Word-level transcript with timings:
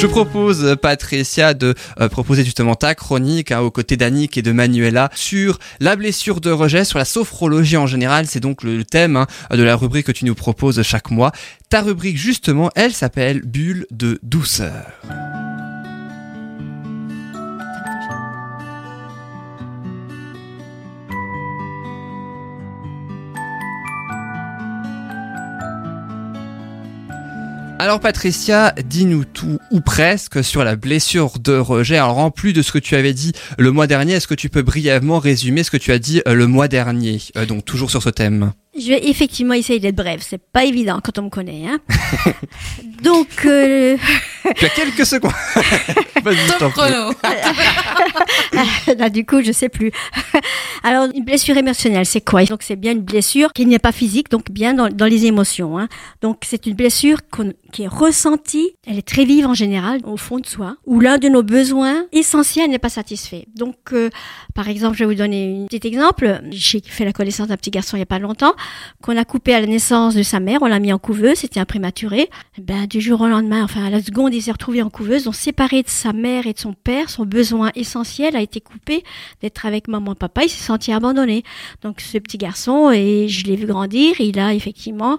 Je 0.00 0.06
propose, 0.06 0.64
euh, 0.64 0.76
Patricia, 0.76 1.54
de 1.54 1.74
euh, 1.98 2.08
proposer 2.08 2.44
justement 2.44 2.76
ta 2.76 2.94
chronique 2.94 3.50
hein, 3.50 3.60
aux 3.60 3.72
côtés 3.72 3.96
d'Annick 3.96 4.38
et 4.38 4.42
de 4.42 4.52
Manuela 4.52 5.10
sur 5.12 5.58
la 5.80 5.96
blessure 5.96 6.40
de 6.40 6.52
rejet, 6.52 6.84
sur 6.84 7.00
la 7.00 7.04
sophrologie 7.04 7.76
en 7.76 7.88
général. 7.88 8.26
C'est 8.26 8.38
donc 8.38 8.62
le 8.62 8.84
thème 8.84 9.16
hein, 9.16 9.26
de 9.50 9.62
la 9.64 9.74
rubrique 9.74 10.06
que 10.06 10.12
tu 10.12 10.24
nous 10.24 10.36
proposes 10.36 10.80
chaque 10.82 11.10
mois. 11.10 11.32
Ta 11.68 11.80
rubrique, 11.80 12.16
justement, 12.16 12.70
elle 12.76 12.92
s'appelle 12.92 13.42
Bulle 13.42 13.86
de 13.90 14.20
douceur. 14.22 14.86
Alors 27.80 28.00
Patricia, 28.00 28.74
dis-nous 28.84 29.24
tout 29.24 29.60
ou 29.70 29.80
presque 29.80 30.42
sur 30.42 30.64
la 30.64 30.74
blessure 30.74 31.38
de 31.38 31.56
rejet. 31.56 31.96
Alors 31.96 32.18
en 32.18 32.32
plus 32.32 32.52
de 32.52 32.60
ce 32.60 32.72
que 32.72 32.78
tu 32.78 32.96
avais 32.96 33.12
dit 33.12 33.32
le 33.56 33.70
mois 33.70 33.86
dernier, 33.86 34.14
est-ce 34.14 34.26
que 34.26 34.34
tu 34.34 34.48
peux 34.48 34.62
brièvement 34.62 35.20
résumer 35.20 35.62
ce 35.62 35.70
que 35.70 35.76
tu 35.76 35.92
as 35.92 36.00
dit 36.00 36.20
euh, 36.26 36.34
le 36.34 36.48
mois 36.48 36.66
dernier 36.66 37.20
euh, 37.36 37.46
Donc 37.46 37.64
toujours 37.64 37.90
sur 37.92 38.02
ce 38.02 38.10
thème? 38.10 38.52
Je 38.78 38.88
vais 38.88 39.08
effectivement 39.08 39.54
essayer 39.54 39.80
d'être 39.80 39.96
brève. 39.96 40.20
C'est 40.22 40.40
pas 40.40 40.64
évident 40.64 41.00
quand 41.02 41.18
on 41.18 41.22
me 41.22 41.30
connaît. 41.30 41.66
Hein 41.66 41.78
Donc. 43.02 43.44
Euh... 43.44 43.96
Tu 44.56 44.64
as 44.64 44.70
quelques 44.70 45.04
secondes. 45.04 45.32
Vas-y, 46.24 46.70
chrono. 46.72 47.12
Là, 48.96 49.10
du 49.10 49.26
coup, 49.26 49.42
je 49.42 49.52
sais 49.52 49.68
plus. 49.68 49.92
Alors, 50.82 51.08
une 51.14 51.24
blessure 51.24 51.56
émotionnelle, 51.56 52.06
c'est 52.06 52.22
quoi? 52.22 52.44
Donc, 52.44 52.62
c'est 52.62 52.76
bien 52.76 52.92
une 52.92 53.02
blessure 53.02 53.52
qui 53.52 53.66
n'est 53.66 53.78
pas 53.78 53.92
physique, 53.92 54.30
donc 54.30 54.50
bien 54.50 54.72
dans, 54.72 54.88
dans 54.88 55.04
les 55.04 55.26
émotions. 55.26 55.78
Hein. 55.78 55.88
Donc, 56.22 56.38
c'est 56.46 56.64
une 56.66 56.74
blessure 56.74 57.18
qui 57.72 57.82
est 57.82 57.88
ressentie. 57.88 58.70
Elle 58.86 58.98
est 58.98 59.06
très 59.06 59.26
vive 59.26 59.46
en 59.46 59.54
général, 59.54 60.00
au 60.04 60.16
fond 60.16 60.38
de 60.38 60.46
soi, 60.46 60.76
où 60.86 61.00
l'un 61.00 61.18
de 61.18 61.28
nos 61.28 61.42
besoins 61.42 62.06
essentiels 62.12 62.70
n'est 62.70 62.78
pas 62.78 62.88
satisfait. 62.88 63.46
Donc, 63.54 63.76
euh, 63.92 64.08
par 64.54 64.68
exemple, 64.68 64.96
je 64.96 65.04
vais 65.04 65.10
vous 65.10 65.18
donner 65.18 65.64
un 65.64 65.66
petit 65.66 65.86
exemple. 65.86 66.40
J'ai 66.50 66.80
fait 66.80 67.04
la 67.04 67.12
connaissance 67.12 67.48
d'un 67.48 67.56
petit 67.56 67.70
garçon 67.70 67.96
il 67.96 68.00
y 68.00 68.02
a 68.02 68.06
pas 68.06 68.18
longtemps 68.18 68.54
qu'on 69.02 69.16
a 69.16 69.24
coupé 69.24 69.54
à 69.54 69.60
la 69.60 69.66
naissance 69.66 70.14
de 70.14 70.22
sa 70.22 70.40
mère. 70.40 70.60
On 70.62 70.66
l'a 70.66 70.78
mis 70.78 70.92
en 70.92 70.98
couveuse, 70.98 71.38
c'était 71.38 71.60
un 71.60 71.64
prématuré. 71.64 72.30
Ben, 72.58 72.86
du 72.86 73.00
jour 73.00 73.20
au 73.20 73.28
lendemain, 73.28 73.64
enfin 73.64 73.84
à 73.84 73.90
la 73.90 74.02
seconde, 74.02 74.34
il 74.34 74.42
s'est 74.42 74.52
retrouvé 74.52 74.82
en 74.82 74.90
couveuse. 74.90 75.26
On 75.28 75.32
séparé 75.32 75.82
de 75.82 75.88
sa 75.88 76.12
mère 76.12 76.46
et 76.46 76.52
de 76.52 76.58
son 76.58 76.72
père. 76.72 77.10
Son 77.10 77.24
besoin 77.24 77.70
essentiel 77.74 78.36
a 78.36 78.42
été 78.42 78.60
coupé 78.60 79.04
d'être 79.42 79.66
avec 79.66 79.88
maman 79.88 80.12
et 80.12 80.16
papa. 80.16 80.44
Il 80.44 80.48
s'est 80.48 80.64
senti 80.64 80.92
abandonné. 80.92 81.44
Donc 81.82 82.00
ce 82.00 82.18
petit 82.18 82.38
garçon, 82.38 82.90
et 82.90 83.28
je 83.28 83.44
l'ai 83.46 83.56
vu 83.56 83.66
grandir, 83.66 84.20
il 84.20 84.38
a 84.38 84.54
effectivement 84.54 85.18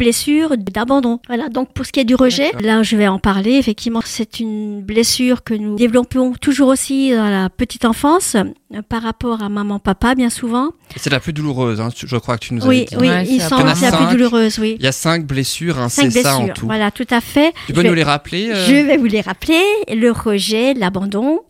blessure 0.00 0.56
d'abandon. 0.56 1.20
Voilà, 1.28 1.48
donc 1.50 1.72
pour 1.74 1.84
ce 1.84 1.92
qui 1.92 2.00
est 2.00 2.04
du 2.04 2.14
rejet, 2.14 2.52
là 2.60 2.82
je 2.82 2.96
vais 2.96 3.06
en 3.06 3.18
parler. 3.18 3.52
Effectivement, 3.52 4.00
c'est 4.04 4.40
une 4.40 4.80
blessure 4.80 5.44
que 5.44 5.52
nous 5.52 5.76
développons 5.76 6.32
toujours 6.32 6.68
aussi 6.68 7.10
dans 7.10 7.28
la 7.28 7.50
petite 7.50 7.84
enfance 7.84 8.34
euh, 8.34 8.82
par 8.88 9.02
rapport 9.02 9.42
à 9.42 9.50
maman, 9.50 9.78
papa, 9.78 10.14
bien 10.14 10.30
souvent. 10.30 10.70
C'est 10.96 11.10
la 11.10 11.20
plus 11.20 11.34
douloureuse, 11.34 11.80
hein, 11.80 11.90
je 11.94 12.16
crois 12.16 12.38
que 12.38 12.46
tu 12.46 12.54
nous 12.54 12.64
as 12.64 12.68
oui, 12.68 12.86
dit. 12.86 12.96
Oui, 12.98 13.08
il 13.28 13.42
semble 13.42 13.70
que 13.70 13.76
c'est 13.76 13.90
la 13.90 13.96
plus 13.98 14.16
douloureuse, 14.16 14.58
oui. 14.58 14.76
Il 14.78 14.84
y 14.84 14.88
a 14.88 14.92
cinq 14.92 15.26
blessures, 15.26 15.78
hein, 15.78 15.90
c'est 15.90 16.10
ça 16.10 16.38
en 16.38 16.48
tout. 16.48 16.66
Voilà, 16.66 16.90
tout 16.90 17.06
à 17.10 17.20
fait. 17.20 17.52
Tu 17.66 17.74
peux 17.74 17.82
nous 17.82 17.94
les 17.94 18.02
rappeler 18.02 18.50
euh 18.50 18.66
Je 18.66 18.74
vais 18.74 18.96
vous 18.96 19.04
les 19.04 19.20
rappeler. 19.20 19.62
Le 19.88 20.10
rejet, 20.10 20.72
l'abandon, 20.72 21.40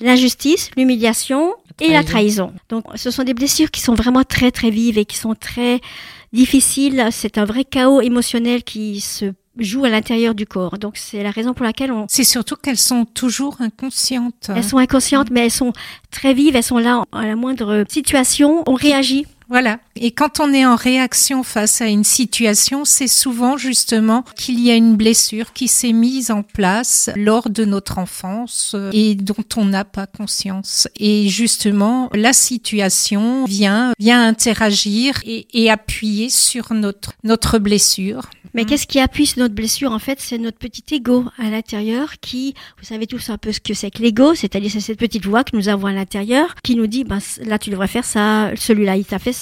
l'injustice, 0.00 0.70
l'humiliation 0.76 1.54
et 1.80 1.92
la 1.92 2.04
trahison. 2.04 2.52
Donc, 2.70 2.84
ce 2.94 3.10
sont 3.10 3.22
des 3.22 3.34
blessures 3.34 3.70
qui 3.70 3.80
sont 3.80 3.94
vraiment 3.94 4.24
très 4.24 4.50
très 4.50 4.70
vives 4.70 4.98
et 4.98 5.04
qui 5.04 5.16
sont 5.16 5.34
très 5.34 5.80
difficile. 6.32 7.08
C'est 7.10 7.38
un 7.38 7.44
vrai 7.44 7.64
chaos 7.64 8.00
émotionnel 8.00 8.64
qui 8.64 9.00
se 9.00 9.32
joue 9.58 9.84
à 9.84 9.88
l'intérieur 9.88 10.34
du 10.34 10.46
corps. 10.46 10.78
Donc 10.78 10.96
c'est 10.96 11.22
la 11.22 11.30
raison 11.30 11.54
pour 11.54 11.64
laquelle 11.64 11.92
on... 11.92 12.06
C'est 12.08 12.24
surtout 12.24 12.56
qu'elles 12.56 12.78
sont 12.78 13.04
toujours 13.04 13.56
inconscientes. 13.60 14.50
Elles 14.54 14.64
sont 14.64 14.78
inconscientes, 14.78 15.30
mais 15.30 15.44
elles 15.44 15.50
sont 15.50 15.72
très 16.10 16.34
vives, 16.34 16.56
elles 16.56 16.62
sont 16.62 16.78
là 16.78 17.04
à 17.12 17.26
la 17.26 17.36
moindre 17.36 17.84
situation, 17.88 18.62
on 18.66 18.74
réagit. 18.74 19.26
Voilà. 19.48 19.78
Et 19.96 20.10
quand 20.10 20.40
on 20.40 20.52
est 20.52 20.66
en 20.66 20.76
réaction 20.76 21.42
face 21.42 21.80
à 21.80 21.86
une 21.86 22.04
situation, 22.04 22.84
c'est 22.84 23.08
souvent 23.08 23.56
justement 23.56 24.22
qu'il 24.36 24.60
y 24.60 24.70
a 24.70 24.74
une 24.74 24.96
blessure 24.96 25.52
qui 25.54 25.68
s'est 25.68 25.92
mise 25.92 26.30
en 26.30 26.42
place 26.42 27.10
lors 27.16 27.48
de 27.48 27.64
notre 27.64 27.98
enfance 27.98 28.76
et 28.92 29.14
dont 29.14 29.44
on 29.56 29.64
n'a 29.64 29.84
pas 29.84 30.06
conscience. 30.06 30.86
Et 30.98 31.28
justement, 31.28 32.10
la 32.12 32.34
situation 32.34 33.46
vient, 33.46 33.92
vient 33.98 34.26
interagir 34.26 35.20
et, 35.24 35.48
et 35.54 35.70
appuyer 35.70 36.28
sur 36.28 36.74
notre, 36.74 37.12
notre 37.24 37.58
blessure. 37.58 38.28
Mais 38.54 38.64
qu'est-ce 38.64 38.86
qui 38.86 38.98
appuie 38.98 39.26
sur 39.26 39.40
notre 39.40 39.54
blessure 39.54 39.92
En 39.92 39.98
fait, 39.98 40.20
c'est 40.20 40.38
notre 40.38 40.58
petit 40.58 40.82
ego 40.94 41.24
à 41.38 41.50
l'intérieur 41.50 42.14
qui, 42.20 42.54
vous 42.78 42.84
savez 42.84 43.06
tous 43.06 43.30
un 43.30 43.38
peu 43.38 43.52
ce 43.52 43.60
que 43.60 43.74
c'est 43.74 43.90
que 43.90 44.02
l'ego, 44.02 44.34
c'est-à-dire 44.34 44.70
c'est 44.70 44.80
cette 44.80 44.98
petite 44.98 45.26
voix 45.26 45.44
que 45.44 45.56
nous 45.56 45.68
avons 45.68 45.86
à 45.86 45.92
l'intérieur 45.92 46.54
qui 46.62 46.74
nous 46.74 46.86
dit, 46.86 47.04
ben, 47.04 47.18
là 47.44 47.58
tu 47.58 47.70
devrais 47.70 47.88
faire 47.88 48.04
ça, 48.04 48.50
celui-là 48.56 48.96
il 48.96 49.04
t'a 49.04 49.18
fait 49.18 49.32
ça, 49.32 49.37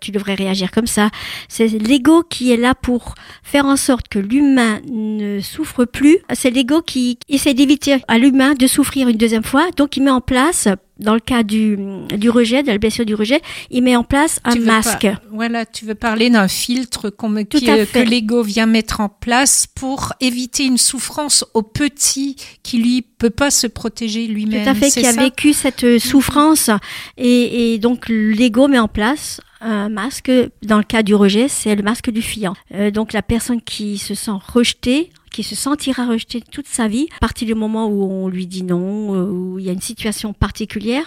tu 0.00 0.10
devrais 0.10 0.34
réagir 0.34 0.70
comme 0.70 0.86
ça. 0.86 1.10
C'est 1.48 1.68
l'ego 1.68 2.22
qui 2.22 2.52
est 2.52 2.56
là 2.56 2.74
pour 2.74 3.14
faire 3.42 3.66
en 3.66 3.76
sorte 3.76 4.08
que 4.08 4.18
l'humain 4.18 4.80
ne 4.90 5.40
souffre 5.40 5.84
plus. 5.84 6.18
C'est 6.34 6.50
l'ego 6.50 6.82
qui 6.82 7.18
essaie 7.28 7.54
d'éviter 7.54 7.98
à 8.08 8.18
l'humain 8.18 8.54
de 8.54 8.66
souffrir 8.66 9.08
une 9.08 9.16
deuxième 9.16 9.44
fois, 9.44 9.66
donc 9.76 9.96
il 9.96 10.02
met 10.02 10.10
en 10.10 10.20
place 10.20 10.68
dans 10.98 11.14
le 11.14 11.20
cas 11.20 11.42
du, 11.42 11.76
du 12.16 12.30
rejet, 12.30 12.62
de 12.62 12.68
la 12.68 12.78
blessure 12.78 13.04
du 13.04 13.14
rejet, 13.14 13.42
il 13.70 13.82
met 13.82 13.96
en 13.96 14.04
place 14.04 14.40
un 14.44 14.54
masque. 14.56 15.06
voilà, 15.30 15.66
tu 15.66 15.84
veux 15.84 15.94
parler 15.94 16.30
d'un 16.30 16.48
filtre 16.48 17.10
qu'on 17.10 17.34
que 17.44 17.98
l'ego 17.98 18.42
vient 18.42 18.66
mettre 18.66 19.00
en 19.00 19.08
place 19.08 19.66
pour 19.66 20.14
éviter 20.20 20.64
une 20.64 20.78
souffrance 20.78 21.44
au 21.54 21.62
petit 21.62 22.36
qui 22.62 22.78
lui 22.78 23.02
peut 23.02 23.30
pas 23.30 23.50
se 23.50 23.66
protéger 23.66 24.26
lui-même. 24.26 24.64
Tout 24.64 24.70
à 24.70 24.74
fait, 24.74 24.90
qui 24.90 25.06
a 25.06 25.12
vécu 25.12 25.52
cette 25.52 25.84
euh, 25.84 25.98
souffrance 25.98 26.70
et, 27.16 27.74
et 27.74 27.78
donc 27.78 28.08
l'ego 28.08 28.68
met 28.68 28.78
en 28.78 28.88
place 28.88 29.40
un 29.60 29.88
masque. 29.88 30.30
Dans 30.62 30.78
le 30.78 30.84
cas 30.84 31.02
du 31.02 31.14
rejet, 31.14 31.48
c'est 31.48 31.74
le 31.74 31.82
masque 31.82 32.10
du 32.10 32.22
fiant. 32.22 32.54
Euh, 32.74 32.90
donc 32.90 33.12
la 33.12 33.22
personne 33.22 33.60
qui 33.60 33.98
se 33.98 34.14
sent 34.14 34.32
rejetée 34.52 35.10
qui 35.36 35.42
se 35.42 35.54
sentira 35.54 36.06
rejeté 36.06 36.40
toute 36.40 36.66
sa 36.66 36.88
vie, 36.88 37.08
à 37.14 37.18
partir 37.18 37.46
du 37.46 37.54
moment 37.54 37.88
où 37.88 38.10
on 38.10 38.26
lui 38.26 38.46
dit 38.46 38.62
non, 38.62 39.14
euh, 39.14 39.30
où 39.30 39.58
il 39.58 39.66
y 39.66 39.68
a 39.68 39.72
une 39.72 39.82
situation 39.82 40.32
particulière, 40.32 41.06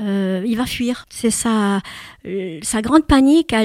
euh, 0.00 0.42
il 0.46 0.56
va 0.56 0.66
fuir. 0.66 1.06
C'est 1.08 1.30
sa, 1.30 1.80
euh, 2.26 2.58
sa 2.62 2.82
grande 2.82 3.06
panique 3.06 3.52
à, 3.52 3.62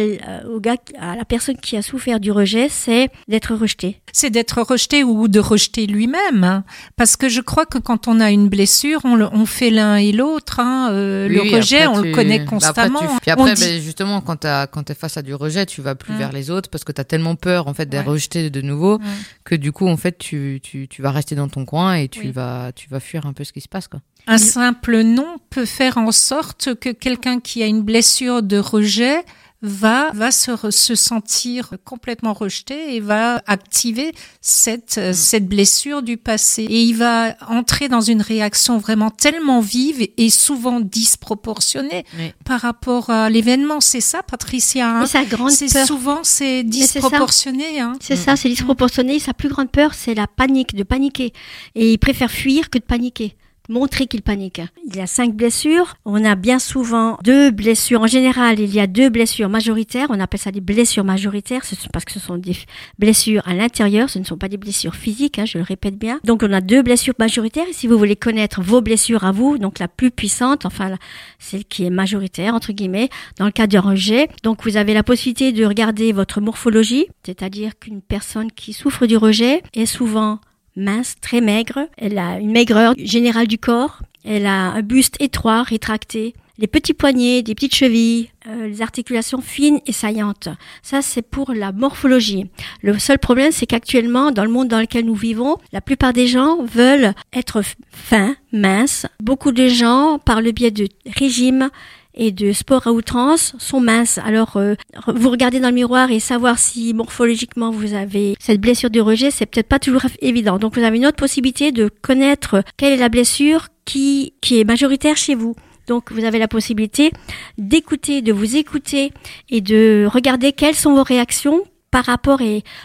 au 0.47 0.59
gars, 0.59 0.77
à 0.99 1.15
la 1.15 1.25
personne 1.25 1.57
qui 1.57 1.75
a 1.75 1.81
souffert 1.81 2.19
du 2.19 2.31
rejet, 2.31 2.69
c'est 2.69 3.09
d'être 3.27 3.55
rejeté. 3.55 4.01
C'est 4.11 4.29
d'être 4.29 4.61
rejeté 4.61 5.03
ou 5.03 5.27
de 5.27 5.39
rejeter 5.39 5.87
lui-même. 5.87 6.43
Hein. 6.43 6.63
Parce 6.95 7.15
que 7.15 7.29
je 7.29 7.41
crois 7.41 7.65
que 7.65 7.77
quand 7.77 8.07
on 8.07 8.19
a 8.19 8.31
une 8.31 8.47
blessure, 8.47 9.01
on, 9.05 9.15
le, 9.15 9.27
on 9.31 9.45
fait 9.45 9.69
l'un 9.69 9.95
et 9.95 10.11
l'autre. 10.11 10.59
Hein. 10.59 10.89
le 10.91 11.55
rejet, 11.55 11.87
on 11.87 12.01
le 12.01 12.11
connaît 12.13 12.45
constamment. 12.45 12.99
Après, 12.99 13.19
Puis 13.21 13.31
après, 13.31 13.55
ben, 13.55 13.81
justement, 13.81 14.21
quand 14.21 14.37
tu 14.37 14.91
es 14.91 14.95
face 14.95 15.17
à 15.17 15.21
du 15.21 15.33
rejet, 15.33 15.65
tu 15.65 15.81
vas 15.81 15.95
plus 15.95 16.13
vers 16.15 16.31
les 16.31 16.51
autres 16.51 16.69
parce 16.69 16.83
que 16.83 16.91
tu 16.91 17.01
as 17.01 17.05
tellement 17.05 17.35
peur 17.35 17.67
en 17.67 17.73
fait 17.73 17.87
d'être 17.87 18.07
rejeté 18.07 18.49
de 18.49 18.61
nouveau 18.61 18.99
que 19.43 19.55
du 19.55 19.71
coup, 19.71 19.87
on 19.87 19.97
fait, 19.97 20.17
tu, 20.17 20.59
tu, 20.61 20.87
tu, 20.87 21.01
vas 21.01 21.11
rester 21.11 21.35
dans 21.35 21.47
ton 21.47 21.65
coin 21.65 21.95
et 21.95 22.07
tu, 22.07 22.31
vas, 22.31 22.71
tu 22.73 22.89
vas 22.89 22.99
fuir 22.99 23.25
un 23.25 23.33
peu 23.33 23.43
ce 23.43 23.53
qui 23.53 23.61
se 23.61 23.67
passe. 23.67 23.87
Quoi. 23.87 23.99
Un 24.27 24.37
simple 24.37 25.01
nom 25.01 25.37
peut 25.49 25.65
faire 25.65 25.97
en 25.97 26.11
sorte 26.11 26.75
que 26.75 26.89
quelqu'un 26.89 27.39
qui 27.39 27.63
a 27.63 27.65
une 27.65 27.81
blessure 27.81 28.43
de 28.43 28.57
rejet 28.57 29.23
va 29.61 30.11
va 30.13 30.31
se, 30.31 30.71
se 30.71 30.95
sentir 30.95 31.71
complètement 31.83 32.33
rejeté 32.33 32.95
et 32.95 32.99
va 32.99 33.41
activer 33.45 34.13
cette 34.41 34.97
mm. 34.97 35.13
cette 35.13 35.47
blessure 35.47 36.01
du 36.01 36.17
passé. 36.17 36.63
Et 36.63 36.83
il 36.83 36.95
va 36.95 37.35
entrer 37.47 37.89
dans 37.89 38.01
une 38.01 38.21
réaction 38.21 38.77
vraiment 38.77 39.09
tellement 39.09 39.59
vive 39.59 40.07
et 40.15 40.29
souvent 40.29 40.79
disproportionnée 40.79 42.05
par 42.45 42.61
rapport 42.61 43.09
à 43.09 43.29
l'événement. 43.29 43.81
C'est 43.81 44.01
ça 44.01 44.23
Patricia 44.23 44.89
hein? 44.89 45.05
Sa 45.05 45.25
grande 45.25 45.51
c'est 45.51 45.85
souvent 45.85 46.19
c'est 46.23 46.63
disproportionné 46.63 47.79
hein? 47.79 47.93
C'est 47.99 48.15
ça 48.15 48.35
c'est 48.35 48.49
disproportionné. 48.49 49.19
Sa 49.19 49.33
plus 49.33 49.49
grande 49.49 49.71
peur 49.71 49.93
c'est 49.93 50.15
la 50.15 50.27
panique 50.27 50.75
de 50.75 50.83
paniquer. 50.83 51.33
Et 51.75 51.91
il 51.91 51.97
préfère 51.97 52.31
fuir 52.31 52.69
que 52.69 52.77
de 52.77 52.83
paniquer 52.83 53.35
montrer 53.69 54.07
qu'il 54.07 54.21
panique. 54.21 54.61
Il 54.87 54.95
y 54.95 54.99
a 54.99 55.07
cinq 55.07 55.33
blessures. 55.35 55.95
On 56.03 56.25
a 56.25 56.35
bien 56.35 56.59
souvent 56.59 57.17
deux 57.23 57.51
blessures. 57.51 58.01
En 58.01 58.07
général, 58.07 58.59
il 58.59 58.73
y 58.73 58.79
a 58.79 58.87
deux 58.87 59.09
blessures 59.09 59.47
majoritaires. 59.47 60.07
On 60.09 60.19
appelle 60.19 60.39
ça 60.39 60.51
des 60.51 60.61
blessures 60.61 61.05
majoritaires 61.05 61.61
parce 61.93 62.05
que 62.05 62.11
ce 62.11 62.19
sont 62.19 62.37
des 62.37 62.57
blessures 62.97 63.43
à 63.45 63.53
l'intérieur. 63.53 64.09
Ce 64.09 64.19
ne 64.19 64.23
sont 64.23 64.37
pas 64.37 64.49
des 64.49 64.57
blessures 64.57 64.95
physiques, 64.95 65.39
hein, 65.39 65.45
je 65.45 65.57
le 65.57 65.63
répète 65.63 65.97
bien. 65.97 66.19
Donc, 66.23 66.43
on 66.43 66.51
a 66.51 66.61
deux 66.61 66.81
blessures 66.81 67.13
majoritaires. 67.19 67.67
Et 67.69 67.73
si 67.73 67.87
vous 67.87 67.97
voulez 67.97 68.15
connaître 68.15 68.61
vos 68.61 68.81
blessures 68.81 69.23
à 69.23 69.31
vous, 69.31 69.57
donc 69.57 69.79
la 69.79 69.87
plus 69.87 70.11
puissante, 70.11 70.65
enfin 70.65 70.97
celle 71.37 71.65
qui 71.65 71.85
est 71.85 71.89
majoritaire, 71.89 72.55
entre 72.55 72.73
guillemets, 72.73 73.09
dans 73.37 73.45
le 73.45 73.51
cas 73.51 73.67
d'un 73.67 73.81
rejet, 73.81 74.27
donc 74.43 74.63
vous 74.63 74.77
avez 74.77 74.93
la 74.93 75.03
possibilité 75.03 75.51
de 75.51 75.65
regarder 75.65 76.11
votre 76.11 76.41
morphologie, 76.41 77.07
c'est-à-dire 77.25 77.77
qu'une 77.79 78.01
personne 78.01 78.51
qui 78.51 78.73
souffre 78.73 79.05
du 79.05 79.17
rejet 79.17 79.61
est 79.73 79.85
souvent 79.85 80.39
mince, 80.79 81.15
très 81.21 81.41
maigre. 81.41 81.87
Elle 81.97 82.17
a 82.17 82.39
une 82.39 82.51
maigreur 82.51 82.93
générale 82.97 83.47
du 83.47 83.57
corps. 83.57 83.99
Elle 84.25 84.45
a 84.45 84.71
un 84.71 84.81
buste 84.81 85.15
étroit, 85.19 85.63
rétracté, 85.63 86.33
les 86.59 86.67
petits 86.67 86.93
poignets, 86.93 87.41
des 87.41 87.55
petites 87.55 87.73
chevilles, 87.73 88.29
euh, 88.47 88.67
les 88.67 88.81
articulations 88.81 89.39
fines 89.39 89.79
et 89.85 89.93
saillantes. 89.93 90.49
Ça, 90.83 91.01
c'est 91.01 91.21
pour 91.21 91.53
la 91.53 91.71
morphologie. 91.71 92.47
Le 92.81 92.99
seul 92.99 93.17
problème, 93.17 93.53
c'est 93.53 93.65
qu'actuellement, 93.65 94.31
dans 94.31 94.43
le 94.43 94.51
monde 94.51 94.67
dans 94.67 94.79
lequel 94.79 95.05
nous 95.05 95.15
vivons, 95.15 95.55
la 95.71 95.79
plupart 95.79 96.11
des 96.11 96.27
gens 96.27 96.61
veulent 96.63 97.13
être 97.31 97.61
fins, 97.91 98.35
minces. 98.51 99.05
Beaucoup 99.23 99.53
de 99.53 99.69
gens, 99.69 100.19
par 100.19 100.41
le 100.41 100.51
biais 100.51 100.71
de 100.71 100.89
régimes, 101.17 101.69
et 102.13 102.31
de 102.31 102.51
sport 102.51 102.87
à 102.87 102.91
outrance 102.91 103.55
sont 103.59 103.79
minces. 103.79 104.17
Alors, 104.19 104.57
euh, 104.57 104.75
vous 105.07 105.29
regardez 105.29 105.59
dans 105.59 105.69
le 105.69 105.75
miroir 105.75 106.11
et 106.11 106.19
savoir 106.19 106.59
si 106.59 106.93
morphologiquement 106.93 107.71
vous 107.71 107.93
avez 107.93 108.35
cette 108.39 108.59
blessure 108.59 108.89
de 108.89 108.99
rejet, 108.99 109.31
c'est 109.31 109.45
peut-être 109.45 109.67
pas 109.67 109.79
toujours 109.79 110.01
évident. 110.21 110.57
Donc, 110.57 110.75
vous 110.75 110.83
avez 110.83 110.97
une 110.97 111.05
autre 111.05 111.17
possibilité 111.17 111.71
de 111.71 111.89
connaître 112.01 112.63
quelle 112.77 112.93
est 112.93 112.97
la 112.97 113.09
blessure 113.09 113.67
qui, 113.85 114.33
qui 114.41 114.59
est 114.59 114.63
majoritaire 114.63 115.17
chez 115.17 115.35
vous. 115.35 115.55
Donc 115.87 116.11
vous 116.11 116.23
avez 116.23 116.37
la 116.37 116.47
possibilité 116.47 117.11
d'écouter, 117.57 118.21
de 118.21 118.31
vous 118.31 118.55
écouter 118.55 119.11
et 119.49 119.59
de 119.59 120.07
regarder 120.07 120.53
quelles 120.53 120.75
sont 120.75 120.93
vos 120.93 121.01
réactions 121.01 121.63
par 121.89 122.05
rapport 122.05 122.39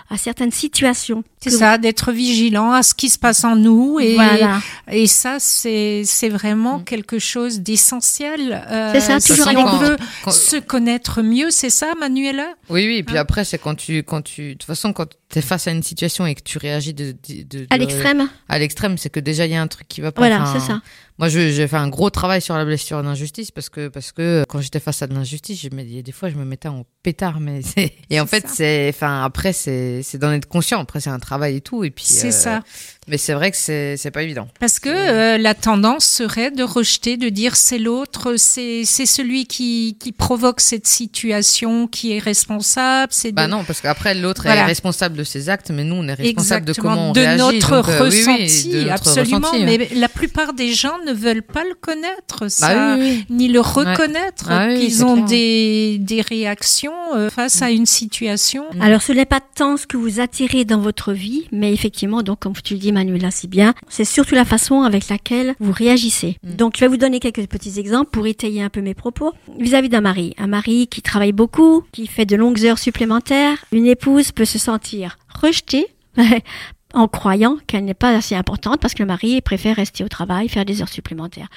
à 0.08 0.16
certaines 0.16 0.50
situations. 0.50 1.22
C'est 1.50 1.58
ça, 1.58 1.78
d'être 1.78 2.12
vigilant 2.12 2.72
à 2.72 2.82
ce 2.82 2.94
qui 2.94 3.08
se 3.08 3.18
passe 3.18 3.44
en 3.44 3.56
nous 3.56 3.98
et 4.00 4.16
et 4.90 5.06
ça 5.06 5.36
c'est 5.38 6.02
c'est 6.04 6.28
vraiment 6.28 6.78
mm. 6.78 6.84
quelque 6.84 7.18
chose 7.18 7.60
d'essentiel. 7.60 8.64
Euh, 8.70 8.92
c'est 8.92 9.00
ça, 9.00 9.20
toujours 9.20 9.48
si 9.48 9.56
on 9.56 9.78
veut 9.78 9.96
se 10.30 10.56
connaître 10.56 11.22
mieux, 11.22 11.50
c'est 11.50 11.70
ça, 11.70 11.92
Manuela? 11.98 12.54
Oui, 12.70 12.86
oui. 12.86 12.96
Et 12.96 13.02
puis 13.02 13.18
hein? 13.18 13.22
après, 13.22 13.44
c'est 13.44 13.58
quand 13.58 13.74
tu 13.74 14.02
quand 14.02 14.22
tu 14.22 14.48
de 14.48 14.52
toute 14.54 14.64
façon 14.64 14.92
quand 14.92 15.06
tu 15.28 15.38
es 15.38 15.42
face 15.42 15.66
à 15.66 15.70
une 15.70 15.82
situation 15.82 16.26
et 16.26 16.34
que 16.34 16.42
tu 16.42 16.58
réagis 16.58 16.94
de, 16.94 17.14
de, 17.28 17.66
à 17.70 17.76
l'extrême. 17.76 18.28
À 18.48 18.58
l'extrême, 18.58 18.98
c'est 18.98 19.10
que 19.10 19.20
déjà 19.20 19.46
il 19.46 19.52
y 19.52 19.56
a 19.56 19.62
un 19.62 19.66
truc 19.66 19.88
qui 19.88 20.00
va 20.00 20.12
pas. 20.12 20.20
Voilà, 20.20 20.46
c'est 20.52 20.60
ça. 20.60 20.80
Moi, 21.16 21.28
j'ai 21.28 21.68
fait 21.68 21.76
un 21.76 21.88
gros 21.88 22.10
travail 22.10 22.40
sur 22.40 22.56
la 22.56 22.64
blessure 22.64 23.00
d'injustice 23.02 23.52
parce 23.52 23.68
que 23.68 23.86
parce 23.86 24.10
que 24.10 24.44
quand 24.48 24.60
j'étais 24.60 24.80
face 24.80 25.00
à 25.02 25.06
de 25.06 25.14
l'injustice, 25.14 25.60
je 25.62 25.68
me, 25.68 26.02
des 26.02 26.12
fois 26.12 26.28
je 26.28 26.34
me 26.34 26.44
mettais 26.44 26.68
en 26.68 26.84
pétard, 27.04 27.38
mais 27.38 27.60
et 28.10 28.20
en 28.20 28.26
fait 28.26 28.48
c'est 28.48 28.88
enfin 28.88 29.22
après 29.22 29.52
c'est 29.52 30.02
c'est 30.02 30.18
d'en 30.18 30.32
être 30.32 30.48
conscient. 30.48 30.80
Après 30.80 31.00
c'est 31.00 31.10
un 31.10 31.20
travail 31.20 31.33
travail 31.34 31.56
et 31.56 31.60
tout. 31.60 31.84
Et 31.84 31.90
puis, 31.90 32.04
c'est 32.06 32.30
ça. 32.30 32.62
Mais 33.06 33.18
c'est 33.18 33.34
vrai 33.34 33.50
que 33.50 33.56
c'est, 33.56 33.96
c'est 33.96 34.10
pas 34.10 34.22
évident. 34.22 34.48
Parce 34.60 34.78
que 34.78 34.88
euh, 34.88 35.38
la 35.38 35.54
tendance 35.54 36.06
serait 36.06 36.50
de 36.50 36.62
rejeter, 36.62 37.16
de 37.16 37.28
dire 37.28 37.54
c'est 37.56 37.78
l'autre, 37.78 38.36
c'est, 38.36 38.84
c'est 38.84 39.06
celui 39.06 39.46
qui, 39.46 39.96
qui 40.00 40.12
provoque 40.12 40.60
cette 40.60 40.86
situation 40.86 41.86
qui 41.86 42.12
est 42.12 42.18
responsable. 42.18 43.12
C'est 43.12 43.32
Bah 43.32 43.46
non, 43.46 43.64
parce 43.64 43.80
qu'après 43.80 44.14
l'autre 44.14 44.46
est 44.46 44.64
responsable 44.64 45.16
de 45.16 45.24
ses 45.24 45.48
actes, 45.48 45.70
mais 45.70 45.84
nous 45.84 45.96
on 45.96 46.08
est 46.08 46.14
responsable 46.14 46.66
de 46.66 46.72
comment 46.72 47.10
on 47.10 47.12
de 47.12 47.20
réagit. 47.20 47.38
Notre 47.38 47.76
donc, 47.76 47.88
euh, 47.88 48.04
ressenti, 48.04 48.68
de 48.70 48.78
notre 48.80 48.92
absolument. 48.92 49.48
Ressenti, 49.48 49.64
Mais 49.64 49.88
la 49.94 50.08
plupart 50.08 50.54
des 50.54 50.72
gens 50.72 50.96
ne 51.06 51.12
veulent 51.12 51.42
pas 51.42 51.64
le 51.64 51.74
connaître, 51.74 52.44
bah 52.60 52.96
ni 53.28 53.48
le 53.48 53.60
reconnaître, 53.60 54.46
ah 54.48 54.74
qu'ils 54.74 55.04
ont 55.04 55.24
des, 55.24 55.98
des 56.00 56.20
réactions 56.20 56.92
euh, 57.14 57.28
face 57.30 57.60
à 57.62 57.70
une 57.70 57.86
situation. 57.86 58.64
Alors 58.80 59.02
ce 59.02 59.12
n'est 59.12 59.26
pas 59.26 59.40
tant 59.40 59.76
ce 59.76 59.86
que 59.86 59.96
vous 59.96 60.20
attirez 60.20 60.64
dans 60.64 60.80
votre 60.80 61.12
vie, 61.12 61.46
mais 61.52 61.72
effectivement, 61.72 62.22
donc 62.22 62.40
comme 62.40 62.54
tu 62.54 62.74
le 62.74 62.80
dis 62.80 62.92
Manuela 62.94 63.30
si 63.30 63.48
bien, 63.48 63.74
c'est 63.88 64.04
surtout 64.04 64.34
la 64.34 64.44
façon 64.44 64.82
avec 64.82 65.08
laquelle 65.08 65.54
vous 65.60 65.72
réagissez. 65.72 66.38
Mm. 66.42 66.54
Donc 66.54 66.76
je 66.76 66.80
vais 66.80 66.88
vous 66.88 66.96
donner 66.96 67.20
quelques 67.20 67.46
petits 67.46 67.78
exemples 67.78 68.10
pour 68.10 68.26
étayer 68.26 68.62
un 68.62 68.70
peu 68.70 68.80
mes 68.80 68.94
propos. 68.94 69.32
Vis-à-vis 69.58 69.88
d'un 69.90 70.00
mari, 70.00 70.34
un 70.38 70.46
mari 70.46 70.86
qui 70.88 71.02
travaille 71.02 71.32
beaucoup, 71.32 71.84
qui 71.92 72.06
fait 72.06 72.26
de 72.26 72.36
longues 72.36 72.64
heures 72.64 72.78
supplémentaires, 72.78 73.64
une 73.72 73.86
épouse 73.86 74.32
peut 74.32 74.44
se 74.44 74.58
sentir 74.58 75.18
rejetée 75.40 75.88
en 76.94 77.08
croyant 77.08 77.58
qu'elle 77.66 77.84
n'est 77.84 77.94
pas 77.94 78.16
assez 78.16 78.34
importante 78.34 78.80
parce 78.80 78.94
que 78.94 79.02
le 79.02 79.08
mari 79.08 79.40
préfère 79.40 79.76
rester 79.76 80.04
au 80.04 80.08
travail, 80.08 80.48
faire 80.48 80.64
des 80.64 80.80
heures 80.80 80.88
supplémentaires. 80.88 81.48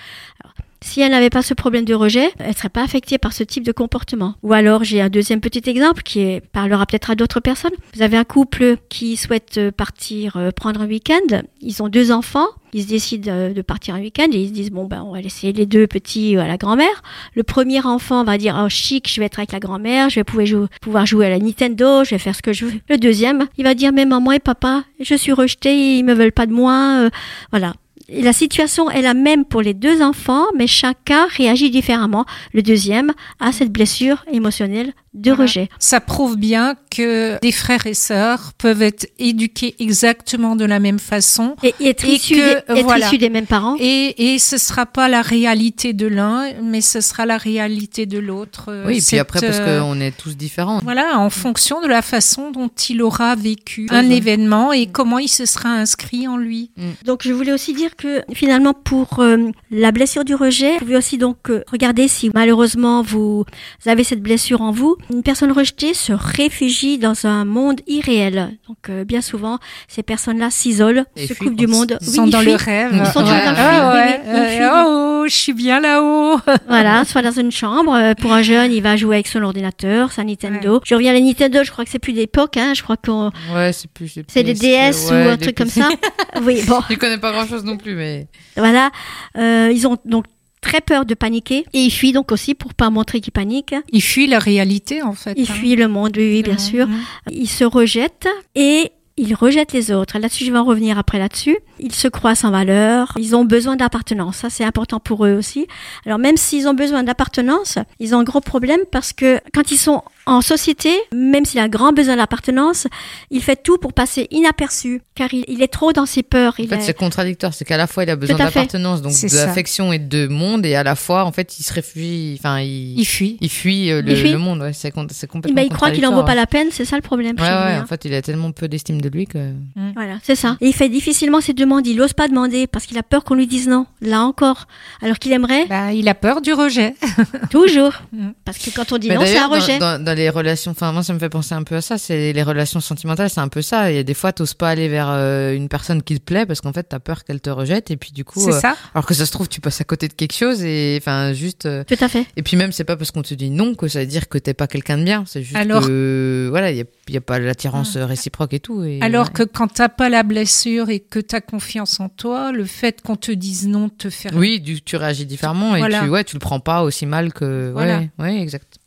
Si 0.81 1.01
elle 1.01 1.11
n'avait 1.11 1.29
pas 1.29 1.41
ce 1.41 1.53
problème 1.53 1.85
de 1.85 1.93
rejet, 1.93 2.31
elle 2.39 2.55
serait 2.55 2.69
pas 2.69 2.83
affectée 2.83 3.17
par 3.17 3.33
ce 3.33 3.43
type 3.43 3.63
de 3.63 3.71
comportement. 3.71 4.35
Ou 4.43 4.53
alors, 4.53 4.83
j'ai 4.83 5.01
un 5.01 5.09
deuxième 5.09 5.41
petit 5.41 5.67
exemple 5.69 6.03
qui 6.03 6.39
parlera 6.51 6.85
peut-être 6.85 7.09
à 7.09 7.15
d'autres 7.15 7.39
personnes. 7.39 7.71
Vous 7.95 8.01
avez 8.03 8.17
un 8.17 8.23
couple 8.23 8.77
qui 8.89 9.17
souhaite 9.17 9.57
euh, 9.57 9.71
partir 9.71 10.37
euh, 10.37 10.51
prendre 10.51 10.81
un 10.81 10.87
week-end. 10.87 11.41
Ils 11.61 11.81
ont 11.81 11.89
deux 11.89 12.11
enfants. 12.11 12.47
Ils 12.73 12.83
se 12.83 12.87
décident 12.87 13.31
euh, 13.31 13.53
de 13.53 13.61
partir 13.61 13.95
un 13.95 13.99
week-end 13.99 14.27
et 14.31 14.37
ils 14.37 14.49
se 14.49 14.53
disent 14.53 14.71
bon 14.71 14.85
ben 14.85 15.01
on 15.01 15.13
va 15.13 15.21
laisser 15.21 15.51
les 15.51 15.65
deux 15.65 15.87
petits 15.87 16.37
à 16.37 16.47
la 16.47 16.57
grand-mère. 16.57 17.01
Le 17.33 17.43
premier 17.43 17.83
enfant 17.83 18.23
va 18.23 18.37
dire 18.37 18.61
oh 18.63 18.69
chic, 18.69 19.11
je 19.11 19.19
vais 19.19 19.25
être 19.25 19.39
avec 19.39 19.53
la 19.53 19.59
grand-mère, 19.59 20.09
je 20.09 20.19
vais 20.19 20.23
pouvoir 20.23 20.45
jouer, 20.45 20.67
pouvoir 20.81 21.05
jouer 21.05 21.25
à 21.25 21.29
la 21.29 21.39
Nintendo, 21.39 22.03
je 22.03 22.11
vais 22.11 22.19
faire 22.19 22.35
ce 22.35 22.41
que 22.41 22.53
je 22.53 22.65
veux. 22.65 22.79
Le 22.89 22.97
deuxième, 22.97 23.47
il 23.57 23.63
va 23.63 23.73
dire 23.73 23.93
mais 23.93 24.05
maman 24.05 24.33
et 24.33 24.39
papa, 24.39 24.83
je 24.99 25.15
suis 25.15 25.31
rejeté, 25.31 25.97
ils 25.97 26.03
me 26.03 26.13
veulent 26.13 26.31
pas 26.31 26.45
de 26.45 26.53
moi, 26.53 27.09
voilà 27.51 27.73
la 28.09 28.31
situation 28.31 28.89
est 28.89 29.01
la 29.01 29.13
même 29.13 29.43
pour 29.43 29.61
les 29.61 29.73
deux 29.73 30.01
enfants, 30.01 30.45
mais 30.55 30.67
chacun 30.67 31.27
réagit 31.27 31.69
différemment. 31.69 32.25
Le 32.53 32.61
deuxième 32.61 33.13
a 33.39 33.51
cette 33.51 33.71
blessure 33.71 34.23
émotionnelle 34.31 34.93
de 35.13 35.31
rejet. 35.31 35.69
Ça 35.79 35.99
prouve 35.99 36.37
bien 36.37 36.75
que 36.91 37.39
des 37.41 37.51
frères 37.51 37.87
et 37.87 37.93
sœurs 37.93 38.53
peuvent 38.57 38.81
être 38.81 39.07
éduqués 39.19 39.75
exactement 39.79 40.55
de 40.55 40.65
la 40.65 40.79
même 40.79 40.99
façon 40.99 41.55
et, 41.63 41.73
être, 41.81 42.05
issus, 42.05 42.35
des, 42.69 43.17
des 43.17 43.29
mêmes 43.29 43.47
parents. 43.47 43.75
Et, 43.79 44.33
et 44.33 44.39
ce 44.39 44.57
sera 44.57 44.85
pas 44.85 45.07
la 45.07 45.21
réalité 45.21 45.93
de 45.93 46.07
l'un, 46.07 46.53
mais 46.61 46.81
ce 46.81 47.01
sera 47.01 47.25
la 47.25 47.37
réalité 47.37 48.05
de 48.05 48.19
l'autre. 48.19 48.83
Oui, 48.85 48.97
et 48.97 49.01
puis 49.01 49.17
après 49.17 49.41
parce 49.41 49.57
euh, 49.59 49.81
qu'on 49.81 49.99
est 49.99 50.15
tous 50.15 50.37
différents. 50.37 50.79
Voilà, 50.83 51.19
en 51.19 51.29
fonction 51.29 51.81
de 51.81 51.87
la 51.87 52.01
façon 52.01 52.51
dont 52.51 52.69
il 52.89 53.01
aura 53.01 53.35
vécu 53.35 53.87
un 53.89 54.09
événement 54.09 54.73
et 54.73 54.87
comment 54.87 55.19
il 55.19 55.29
se 55.29 55.45
sera 55.45 55.69
inscrit 55.69 56.27
en 56.27 56.37
lui. 56.37 56.71
Mm. 56.77 56.89
Donc 57.05 57.23
je 57.23 57.33
voulais 57.33 57.53
aussi 57.53 57.73
dire 57.73 57.95
que 57.95 58.23
finalement 58.33 58.73
pour 58.73 59.19
euh, 59.19 59.51
la 59.71 59.91
blessure 59.91 60.25
du 60.25 60.35
rejet, 60.35 60.73
vous 60.73 60.79
pouvez 60.79 60.97
aussi 60.97 61.17
donc 61.17 61.49
euh, 61.49 61.63
regarder 61.71 62.07
si 62.07 62.29
malheureusement 62.33 63.01
vous 63.01 63.45
avez 63.85 64.03
cette 64.03 64.21
blessure 64.21 64.61
en 64.61 64.71
vous 64.71 64.96
une 65.09 65.23
personne 65.23 65.51
rejetée 65.51 65.93
se 65.93 66.13
réfugie 66.13 66.97
dans 66.97 67.25
un 67.25 67.45
monde 67.45 67.81
irréel. 67.87 68.57
Donc 68.67 68.77
euh, 68.89 69.03
bien 69.03 69.21
souvent, 69.21 69.59
ces 69.87 70.03
personnes-là 70.03 70.49
s'isolent, 70.51 71.05
se 71.15 71.33
coupent 71.33 71.55
du 71.55 71.67
monde. 71.67 71.97
Ils 72.01 72.07
sont 72.07 72.27
dans 72.27 72.41
le 72.41 72.55
rêve. 72.55 72.91
Ils 72.93 73.05
sont 73.07 73.21
dans 73.21 73.31
le 73.31 73.91
rêve. 73.93 74.71
oh, 74.73 75.25
je 75.27 75.33
suis 75.33 75.53
bien 75.53 75.79
là-haut. 75.79 76.39
voilà, 76.67 77.05
soit 77.05 77.21
dans 77.21 77.31
une 77.31 77.51
chambre. 77.51 77.93
Euh, 77.93 78.13
pour 78.13 78.33
un 78.33 78.41
jeune, 78.41 78.71
il 78.71 78.81
va 78.81 78.95
jouer 78.95 79.17
avec 79.17 79.27
son 79.27 79.41
ordinateur, 79.43 80.11
sa 80.11 80.23
Nintendo. 80.23 80.81
Je 80.83 80.95
reviens 80.95 81.11
à 81.11 81.13
la 81.13 81.21
Nintendo, 81.21 81.63
je 81.63 81.71
crois 81.71 81.85
que 81.85 81.89
c'est 81.89 81.99
plus 81.99 82.13
d'époque. 82.13 82.57
Hein. 82.57 82.73
Je 82.75 82.83
crois 82.83 82.97
qu'on. 82.97 83.31
Ouais, 83.53 83.71
c'est 83.73 83.89
plus. 83.91 84.19
C'est 84.27 84.43
des 84.43 84.53
DS 84.53 85.09
ou 85.09 85.13
un 85.13 85.37
truc 85.37 85.55
comme 85.55 85.69
ça. 85.69 85.89
oui, 86.43 86.61
bon. 86.67 86.79
Je 86.89 86.95
connais 86.95 87.17
pas 87.17 87.31
grand-chose 87.31 87.63
non 87.63 87.77
plus, 87.77 87.95
mais. 87.95 88.27
Voilà, 88.55 88.91
euh, 89.37 89.71
ils 89.73 89.87
ont 89.87 89.97
donc 90.05 90.25
très 90.67 90.81
peur 90.81 91.05
de 91.05 91.13
paniquer 91.13 91.65
et 91.73 91.79
il 91.79 91.91
fuit 91.91 92.11
donc 92.11 92.31
aussi 92.33 92.53
pour 92.53 92.73
pas 92.73 92.89
montrer 92.89 93.21
qu'il 93.21 93.31
panique. 93.31 93.73
Il 93.93 94.01
fuit 94.01 94.27
la 94.27 94.37
réalité 94.37 95.01
en 95.01 95.13
fait. 95.13 95.33
Il 95.37 95.49
hein. 95.49 95.53
fuit 95.53 95.75
le 95.77 95.87
monde, 95.87 96.11
oui, 96.17 96.43
bien 96.43 96.57
sûr. 96.57 96.87
Il 97.31 97.47
se 97.47 97.63
rejette 97.63 98.27
et 98.53 98.91
il 99.15 99.33
rejette 99.33 99.71
les 99.71 99.91
autres. 99.91 100.19
Là-dessus, 100.19 100.43
je 100.43 100.51
vais 100.51 100.57
en 100.57 100.65
revenir 100.65 100.99
après 100.99 101.19
là-dessus. 101.19 101.57
Ils 101.79 101.93
se 101.93 102.07
croient 102.07 102.35
sans 102.35 102.51
valeur. 102.51 103.13
Ils 103.19 103.35
ont 103.35 103.45
besoin 103.45 103.75
d'appartenance. 103.75 104.37
Ça, 104.37 104.49
c'est 104.49 104.63
important 104.63 104.99
pour 104.99 105.25
eux 105.25 105.33
aussi. 105.33 105.67
Alors, 106.05 106.19
même 106.19 106.37
s'ils 106.37 106.67
ont 106.67 106.73
besoin 106.73 107.03
d'appartenance, 107.03 107.77
ils 107.99 108.15
ont 108.15 108.19
un 108.19 108.23
gros 108.23 108.41
problème 108.41 108.81
parce 108.91 109.13
que 109.13 109.39
quand 109.53 109.71
ils 109.71 109.77
sont 109.77 110.03
en 110.25 110.41
société, 110.41 110.91
même 111.13 111.45
s'il 111.45 111.59
a 111.59 111.69
grand 111.69 111.93
besoin 111.93 112.17
d'appartenance, 112.17 112.87
il 113.31 113.41
fait 113.41 113.55
tout 113.55 113.77
pour 113.77 113.93
passer 113.93 114.27
inaperçu, 114.29 115.01
car 115.15 115.33
il, 115.33 115.61
est 115.61 115.71
trop 115.71 115.93
dans 115.93 116.05
ses 116.05 116.21
peurs. 116.21 116.55
Il 116.59 116.65
en 116.65 116.77
fait, 116.77 116.81
c'est 116.81 116.93
contradictoire. 116.93 117.53
C'est 117.53 117.63
qu'à 117.63 117.77
la 117.77 117.87
fois, 117.87 118.03
il 118.03 118.09
a 118.09 118.15
besoin 118.15 118.37
d'appartenance, 118.37 119.01
donc 119.01 119.13
d'affection 119.31 119.93
et 119.93 119.99
de 119.99 120.27
monde, 120.27 120.65
et 120.65 120.75
à 120.75 120.83
la 120.83 120.95
fois, 120.95 121.23
en 121.23 121.31
fait, 121.31 121.59
il 121.59 121.63
se 121.63 121.73
réfugie, 121.73 122.35
enfin, 122.37 122.59
il, 122.59 122.99
il 122.99 123.05
fuit. 123.05 123.37
Il 123.39 123.49
fuit 123.49 123.89
euh, 123.89 124.01
le, 124.01 124.13
le 124.13 124.37
monde, 124.37 124.61
ouais. 124.61 124.73
C'est 124.73 124.91
complètement. 124.91 125.53
Mais 125.55 125.65
il 125.65 125.69
croit 125.69 125.91
qu'il 125.91 126.05
en 126.05 126.13
vaut 126.13 126.23
pas 126.23 126.35
la 126.35 126.45
peine, 126.45 126.67
c'est 126.71 126.85
ça 126.85 126.97
le 126.97 127.01
problème. 127.01 127.35
Ouais, 127.37 127.43
ouais, 127.43 127.49
en 127.49 127.81
hein. 127.81 127.85
fait, 127.87 128.03
il 128.05 128.13
a 128.13 128.21
tellement 128.21 128.51
peu 128.51 128.67
d'estime 128.67 129.01
de 129.01 129.09
lui 129.09 129.27
que. 129.27 129.37
Mm. 129.37 129.91
Voilà, 129.95 130.17
c'est 130.23 130.35
ça. 130.35 130.57
Et 130.59 130.67
il 130.67 130.73
fait 130.73 130.89
difficilement 130.89 131.39
ses 131.39 131.53
demandes. 131.67 131.85
Il 131.87 131.97
n'ose 131.97 132.13
pas 132.13 132.27
demander 132.27 132.67
parce 132.67 132.85
qu'il 132.85 132.97
a 132.97 133.03
peur 133.03 133.23
qu'on 133.23 133.35
lui 133.35 133.47
dise 133.47 133.67
non. 133.67 133.85
Là 134.01 134.21
encore. 134.21 134.67
Alors 135.01 135.19
qu'il 135.19 135.31
aimerait. 135.31 135.67
Bah, 135.67 135.93
il 135.93 136.07
a 136.09 136.15
peur 136.15 136.41
du 136.41 136.53
rejet. 136.53 136.95
Toujours. 137.49 137.93
Mm. 138.13 138.29
Parce 138.45 138.57
que 138.57 138.69
quand 138.69 138.93
on 138.93 138.97
dit 138.97 139.09
non, 139.09 139.21
c'est 139.25 139.37
un 139.37 139.47
rejet 139.47 139.79
les 140.17 140.29
relations, 140.29 140.71
enfin 140.71 140.91
moi 140.91 141.03
ça 141.03 141.13
me 141.13 141.19
fait 141.19 141.29
penser 141.29 141.53
un 141.53 141.63
peu 141.63 141.75
à 141.75 141.81
ça, 141.81 141.97
c'est 141.97 142.33
les 142.33 142.43
relations 142.43 142.79
sentimentales, 142.79 143.29
c'est 143.29 143.39
un 143.39 143.47
peu 143.47 143.61
ça. 143.61 143.91
Il 143.91 143.95
y 143.95 143.99
a 143.99 144.03
des 144.03 144.13
fois 144.13 144.33
t'oses 144.33 144.53
pas 144.53 144.69
aller 144.69 144.87
vers 144.87 145.09
euh, 145.09 145.53
une 145.53 145.69
personne 145.69 146.01
qui 146.03 146.19
te 146.19 146.23
plaît 146.23 146.45
parce 146.45 146.61
qu'en 146.61 146.73
fait 146.73 146.83
t'as 146.83 146.99
peur 146.99 147.23
qu'elle 147.23 147.39
te 147.39 147.49
rejette 147.49 147.91
et 147.91 147.97
puis 147.97 148.11
du 148.11 148.25
coup, 148.25 148.41
c'est 148.41 148.55
euh, 148.55 148.59
ça. 148.59 148.75
alors 148.93 149.05
que 149.05 149.13
ça 149.13 149.25
se 149.25 149.31
trouve 149.31 149.47
tu 149.47 149.61
passes 149.61 149.79
à 149.81 149.83
côté 149.83 150.07
de 150.07 150.13
quelque 150.13 150.33
chose 150.33 150.63
et 150.63 150.97
enfin 150.99 151.33
juste. 151.33 151.65
Euh, 151.65 151.83
Tout 151.85 152.03
à 152.03 152.07
fait. 152.07 152.25
Et 152.35 152.43
puis 152.43 152.57
même 152.57 152.71
c'est 152.71 152.83
pas 152.83 152.97
parce 152.97 153.11
qu'on 153.11 153.21
te 153.21 153.33
dit 153.33 153.49
non 153.49 153.75
que 153.75 153.87
ça 153.87 153.99
veut 153.99 154.05
dire 154.05 154.27
que 154.27 154.37
t'es 154.37 154.53
pas 154.53 154.67
quelqu'un 154.67 154.97
de 154.97 155.03
bien, 155.03 155.23
c'est 155.27 155.43
juste 155.43 155.55
alors... 155.55 155.85
que 155.85 156.47
voilà 156.49 156.71
il 156.71 156.77
y 156.77 157.17
a, 157.17 157.21
pas 157.21 157.39
l'attirance 157.39 157.97
ah. 157.99 158.05
réciproque 158.05 158.53
et 158.53 158.59
tout. 158.59 158.83
Et, 158.83 158.99
alors 159.01 159.31
que 159.31 159.43
quand 159.43 159.67
t'as 159.67 159.89
pas 159.89 160.09
la 160.09 160.23
blessure 160.23 160.89
et 160.89 160.99
que 160.99 161.19
t'as 161.19 161.41
confiance 161.57 161.99
en 161.99 162.09
toi, 162.09 162.51
le 162.51 162.65
fait 162.65 163.01
qu'on 163.01 163.15
te 163.15 163.31
dise 163.31 163.67
non 163.67 163.89
te 163.89 164.11
fait. 164.11 164.31
Oui, 164.33 164.61
tu 164.85 164.95
réagis 164.95 165.25
différemment 165.25 165.75
et 165.75 165.81
tu 165.89 166.09
ouais 166.09 166.23
tu 166.23 166.35
le 166.35 166.39
prends 166.39 166.59
pas 166.59 166.83
aussi 166.83 167.05
mal 167.07 167.33
que 167.33 167.73
ouais 167.73 168.09
ouais 168.19 168.41
exact. 168.41 168.77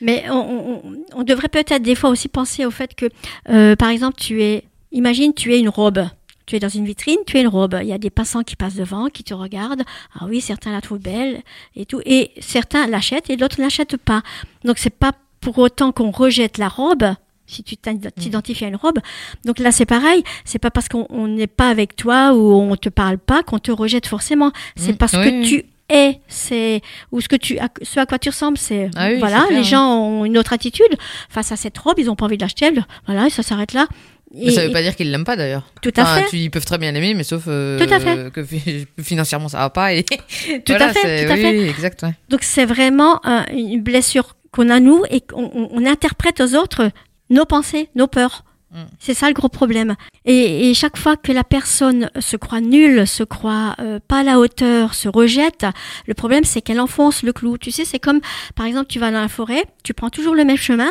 Mais 0.00 0.24
on, 0.30 1.22
devrait 1.24 1.48
peut-être 1.48 1.82
des 1.82 1.94
fois 1.94 2.10
aussi 2.10 2.28
penser 2.28 2.64
au 2.64 2.70
fait 2.70 2.94
que, 2.94 3.06
euh, 3.48 3.74
par 3.74 3.90
exemple, 3.90 4.16
tu 4.16 4.40
es, 4.42 4.64
imagine, 4.92 5.34
tu 5.34 5.52
es 5.52 5.58
une 5.58 5.68
robe. 5.68 6.06
Tu 6.46 6.54
es 6.54 6.60
dans 6.60 6.68
une 6.68 6.84
vitrine, 6.86 7.18
tu 7.26 7.36
es 7.36 7.40
une 7.40 7.48
robe. 7.48 7.76
Il 7.82 7.88
y 7.88 7.92
a 7.92 7.98
des 7.98 8.10
passants 8.10 8.44
qui 8.44 8.54
passent 8.54 8.76
devant, 8.76 9.08
qui 9.08 9.24
te 9.24 9.34
regardent. 9.34 9.82
Ah 10.14 10.26
oui, 10.28 10.40
certains 10.40 10.70
la 10.70 10.80
trouvent 10.80 11.00
belle 11.00 11.42
et 11.74 11.84
tout. 11.84 12.00
Et 12.06 12.30
certains 12.40 12.86
l'achètent 12.86 13.28
et 13.28 13.36
d'autres 13.36 13.58
ne 13.58 13.64
l'achètent 13.64 13.96
pas. 13.96 14.22
Donc 14.64 14.78
c'est 14.78 14.96
pas 14.96 15.12
pour 15.40 15.58
autant 15.58 15.90
qu'on 15.90 16.12
rejette 16.12 16.58
la 16.58 16.68
robe, 16.68 17.04
si 17.46 17.62
tu 17.62 17.76
t'identifies 17.76 18.64
à 18.64 18.68
une 18.68 18.76
robe. 18.76 18.98
Donc 19.44 19.58
là, 19.58 19.72
c'est 19.72 19.86
pareil. 19.86 20.22
C'est 20.44 20.58
pas 20.58 20.70
parce 20.70 20.88
qu'on 20.88 21.28
n'est 21.28 21.46
pas 21.46 21.68
avec 21.68 21.96
toi 21.96 22.32
ou 22.34 22.52
on 22.52 22.76
te 22.76 22.88
parle 22.88 23.18
pas 23.18 23.42
qu'on 23.42 23.58
te 23.58 23.70
rejette 23.70 24.06
forcément. 24.06 24.52
C'est 24.76 24.92
Mm. 24.92 24.96
parce 24.96 25.12
Oui, 25.14 25.24
que 25.24 25.46
tu 25.48 25.64
es, 25.88 26.20
c'est 26.26 26.80
ou 27.12 27.20
ce 27.20 27.28
que 27.28 27.36
tu, 27.36 27.58
à- 27.58 27.68
ce 27.82 28.00
à 28.00 28.06
quoi 28.06 28.18
tu 28.18 28.28
ressembles, 28.30 28.58
c'est 28.58 28.90
Ah 28.96 29.08
oui, 29.08 29.18
voilà. 29.18 29.44
clair, 29.46 29.58
les 29.58 29.64
gens 29.64 29.86
ont 30.00 30.24
une 30.24 30.36
autre 30.38 30.52
attitude 30.52 30.96
face 31.28 31.52
à 31.52 31.56
cette 31.56 31.78
robe. 31.78 31.98
Ils 31.98 32.10
ont 32.10 32.16
pas 32.16 32.24
envie 32.24 32.36
de 32.36 32.42
l'acheter. 32.42 32.70
Voilà, 33.06 33.26
et 33.26 33.30
ça 33.30 33.42
s'arrête 33.44 33.72
là. 33.72 33.86
Mais 34.34 34.50
ça 34.50 34.64
Et- 34.64 34.66
veut 34.66 34.72
pas 34.72 34.82
dire 34.82 34.96
qu'ils 34.96 35.12
l'aiment 35.12 35.24
pas 35.24 35.36
d'ailleurs. 35.36 35.62
Tout 35.82 35.92
à 35.96 36.02
Enfin, 36.02 36.22
fait. 36.22 36.36
ils 36.36 36.50
peuvent 36.50 36.64
très 36.64 36.78
bien 36.78 36.90
l'aimer, 36.90 37.14
mais 37.14 37.22
sauf 37.22 37.44
euh, 37.46 37.78
Tout 37.78 37.94
à 37.94 38.00
fait. 38.00 38.32
que 38.32 38.42
fi- 38.42 38.84
financièrement 39.00 39.48
ça 39.48 39.58
va 39.58 39.70
pas. 39.70 39.94
Et 39.94 40.02
Tout 40.66 40.72
à 40.72 40.92
fait, 40.92 41.26
tout 41.26 41.32
à 41.32 41.34
oui, 41.36 41.40
fait. 41.42 41.68
exact. 41.68 42.02
ouais. 42.02 42.12
Donc 42.28 42.42
c'est 42.42 42.64
vraiment 42.64 43.20
une 43.52 43.80
blessure 43.82 44.34
qu'on 44.50 44.68
a 44.68 44.80
nous 44.80 45.04
et 45.10 45.20
qu'on 45.20 45.44
on- 45.54 45.68
on 45.70 45.86
interprète 45.86 46.40
aux 46.40 46.56
autres 46.56 46.90
nos 47.30 47.44
pensées, 47.44 47.88
nos 47.94 48.06
peurs. 48.06 48.44
Mm. 48.72 48.82
C'est 48.98 49.14
ça 49.14 49.28
le 49.28 49.34
gros 49.34 49.48
problème. 49.48 49.96
Et, 50.24 50.68
et 50.70 50.74
chaque 50.74 50.96
fois 50.96 51.16
que 51.16 51.32
la 51.32 51.44
personne 51.44 52.10
se 52.18 52.36
croit 52.36 52.60
nulle, 52.60 53.06
se 53.06 53.22
croit 53.22 53.76
euh, 53.78 54.00
pas 54.06 54.20
à 54.20 54.22
la 54.22 54.38
hauteur, 54.38 54.94
se 54.94 55.08
rejette, 55.08 55.66
le 56.06 56.14
problème 56.14 56.44
c'est 56.44 56.62
qu'elle 56.62 56.80
enfonce 56.80 57.22
le 57.22 57.32
clou. 57.32 57.58
Tu 57.58 57.70
sais, 57.70 57.84
c'est 57.84 58.00
comme 58.00 58.20
par 58.54 58.66
exemple 58.66 58.86
tu 58.88 58.98
vas 58.98 59.10
dans 59.10 59.20
la 59.20 59.28
forêt, 59.28 59.64
tu 59.82 59.94
prends 59.94 60.10
toujours 60.10 60.34
le 60.34 60.44
même 60.44 60.56
chemin, 60.56 60.90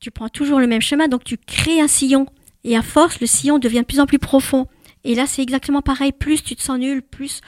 tu 0.00 0.10
prends 0.10 0.28
toujours 0.28 0.60
le 0.60 0.66
même 0.66 0.82
chemin, 0.82 1.08
donc 1.08 1.24
tu 1.24 1.36
crées 1.38 1.80
un 1.80 1.88
sillon. 1.88 2.26
Et 2.64 2.76
à 2.76 2.82
force, 2.82 3.20
le 3.20 3.26
sillon 3.26 3.58
devient 3.58 3.80
de 3.80 3.84
plus 3.84 4.00
en 4.00 4.06
plus 4.06 4.18
profond. 4.18 4.66
Et 5.04 5.14
là, 5.14 5.26
c'est 5.26 5.42
exactement 5.42 5.80
pareil. 5.80 6.12
Plus 6.12 6.42
tu 6.42 6.56
te 6.56 6.62
sens 6.62 6.78
nul, 6.78 7.02
plus 7.02 7.40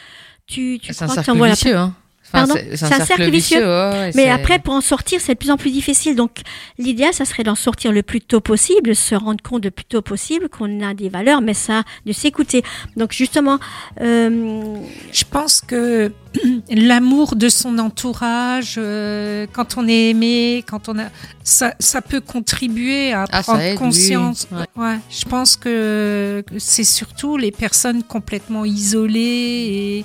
tu, 0.47 0.79
tu 0.81 0.93
crois 0.95 1.09
que 1.09 1.33
la 1.33 1.51
vicieux. 1.51 1.77
Hein. 1.77 1.95
Pardon 2.33 2.55
c'est 2.57 2.77
c'est 2.77 2.95
un, 2.95 3.05
cercle 3.05 3.31
vicieux. 3.31 3.59
ouais, 3.67 4.11
mais 4.15 4.29
après, 4.31 4.59
pour 4.59 4.75
en 4.75 4.81
sortir, 4.81 5.21
c'est 5.21 5.35
de 5.35 5.39
plus 5.39 5.51
en 5.51 5.57
plus 5.57 5.71
difficile. 5.71 6.15
Donc, 6.17 6.39
l'idéal, 6.79 7.13
ça 7.13 7.25
serait 7.25 7.43
d'en 7.43 7.55
sortir 7.55 7.93
le 7.93 8.03
plus 8.03 8.21
tôt 8.21 8.41
possible, 8.41 8.95
se 8.95 9.15
rendre 9.15 9.43
compte 9.43 9.65
le 9.65 9.71
plus 9.71 9.85
tôt 9.85 10.03
possible 10.03 10.49
qu'on 10.49 10.81
a 10.83 10.95
des 10.95 11.09
valeurs, 11.09 11.41
mais 11.41 11.55
ça, 11.55 11.83
de 12.07 12.13
s'écouter. 12.13 12.63
Donc, 12.97 13.13
justement, 13.13 13.59
euh, 14.01 14.77
Je 15.13 15.25
pense 15.29 15.61
que 15.61 16.13
l'amour 16.71 17.35
de 17.37 17.49
son 17.49 17.79
entourage, 17.79 18.75
euh, 18.79 19.47
quand 19.53 19.77
on 19.77 19.89
est 19.89 20.11
aimé, 20.11 20.65
quand 20.69 20.89
on 20.89 20.99
a, 20.99 21.07
ça, 21.43 21.75
ça 21.81 22.01
peut 22.01 22.21
contribuer 22.21 23.13
à 23.13 23.25
Ah, 23.33 23.43
prendre 23.43 23.61
aide, 23.61 23.77
conscience. 23.79 24.47
oui. 24.53 24.63
Ouais. 24.77 24.99
je 25.11 25.25
pense 25.25 25.57
que 25.57 26.45
c'est 26.59 26.85
surtout 26.85 27.37
les 27.37 27.51
personnes 27.51 28.03
complètement 28.05 28.65
isolées 28.65 29.21
et, 30.01 30.05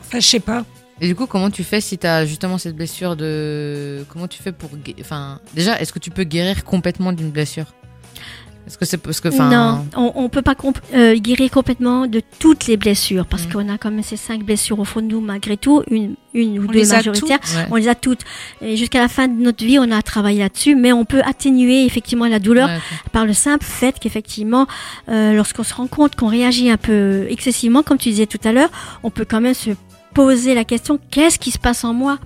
enfin, 0.00 0.20
je 0.20 0.26
sais 0.26 0.40
pas. 0.40 0.64
Et 1.00 1.06
du 1.08 1.14
coup, 1.14 1.26
comment 1.26 1.50
tu 1.50 1.62
fais 1.62 1.80
si 1.82 1.98
tu 1.98 2.06
as 2.06 2.24
justement 2.24 2.56
cette 2.58 2.74
blessure 2.76 3.16
de. 3.16 4.04
Comment 4.08 4.28
tu 4.28 4.42
fais 4.42 4.52
pour. 4.52 4.70
Enfin, 5.00 5.40
déjà, 5.54 5.78
est-ce 5.80 5.92
que 5.92 5.98
tu 5.98 6.10
peux 6.10 6.24
guérir 6.24 6.64
complètement 6.64 7.12
d'une 7.12 7.30
blessure? 7.30 7.66
Est-ce 8.66 8.78
que 8.78 8.84
c'est 8.84 8.96
parce 8.96 9.20
que. 9.20 9.28
Non, 9.28 9.86
on, 9.94 10.12
on 10.16 10.28
peut 10.28 10.42
pas 10.42 10.54
comp- 10.56 10.80
euh, 10.94 11.14
guérir 11.18 11.50
complètement 11.52 12.06
de 12.08 12.20
toutes 12.40 12.66
les 12.66 12.76
blessures, 12.76 13.24
parce 13.26 13.44
Mhm. 13.46 13.52
qu'on 13.52 13.68
a 13.68 13.78
quand 13.78 13.90
même 13.92 14.02
ces 14.02 14.16
cinq 14.16 14.42
blessures 14.42 14.80
au 14.80 14.84
fond 14.84 15.02
de 15.02 15.06
nous, 15.06 15.20
malgré 15.20 15.56
tout, 15.56 15.84
une, 15.88 16.16
une 16.34 16.58
ou 16.58 16.64
On 16.68 16.72
deux 16.72 16.88
majoritaires. 16.88 17.38
Ouais. 17.54 17.66
On 17.70 17.76
les 17.76 17.86
a 17.88 17.94
toutes. 17.94 18.22
Et 18.62 18.76
jusqu'à 18.76 19.00
la 19.00 19.06
fin 19.08 19.28
de 19.28 19.40
notre 19.40 19.64
vie, 19.64 19.78
on 19.78 19.88
a 19.92 20.02
travaillé 20.02 20.40
là-dessus, 20.40 20.74
mais 20.74 20.92
on 20.92 21.04
peut 21.04 21.22
atténuer 21.24 21.84
effectivement 21.84 22.26
la 22.26 22.40
douleur 22.40 22.68
Ouais, 22.68 22.78
par 23.12 23.24
le 23.24 23.34
simple 23.34 23.64
fait 23.64 23.96
qu'effectivement, 24.00 24.66
euh, 25.10 25.34
lorsqu'on 25.34 25.62
se 25.62 25.74
rend 25.74 25.86
compte 25.86 26.16
qu'on 26.16 26.28
réagit 26.28 26.68
un 26.70 26.76
peu 26.78 27.26
excessivement, 27.28 27.82
comme 27.84 27.98
tu 27.98 28.08
disais 28.08 28.26
tout 28.26 28.40
à 28.42 28.50
l'heure, 28.50 28.70
on 29.04 29.10
peut 29.10 29.26
quand 29.28 29.40
même 29.42 29.54
se 29.54 29.70
poser 30.16 30.54
la 30.54 30.64
question 30.64 30.98
qu'est-ce 31.10 31.38
qui 31.38 31.50
se 31.50 31.58
passe 31.58 31.84
en 31.84 31.92
moi? 31.92 32.18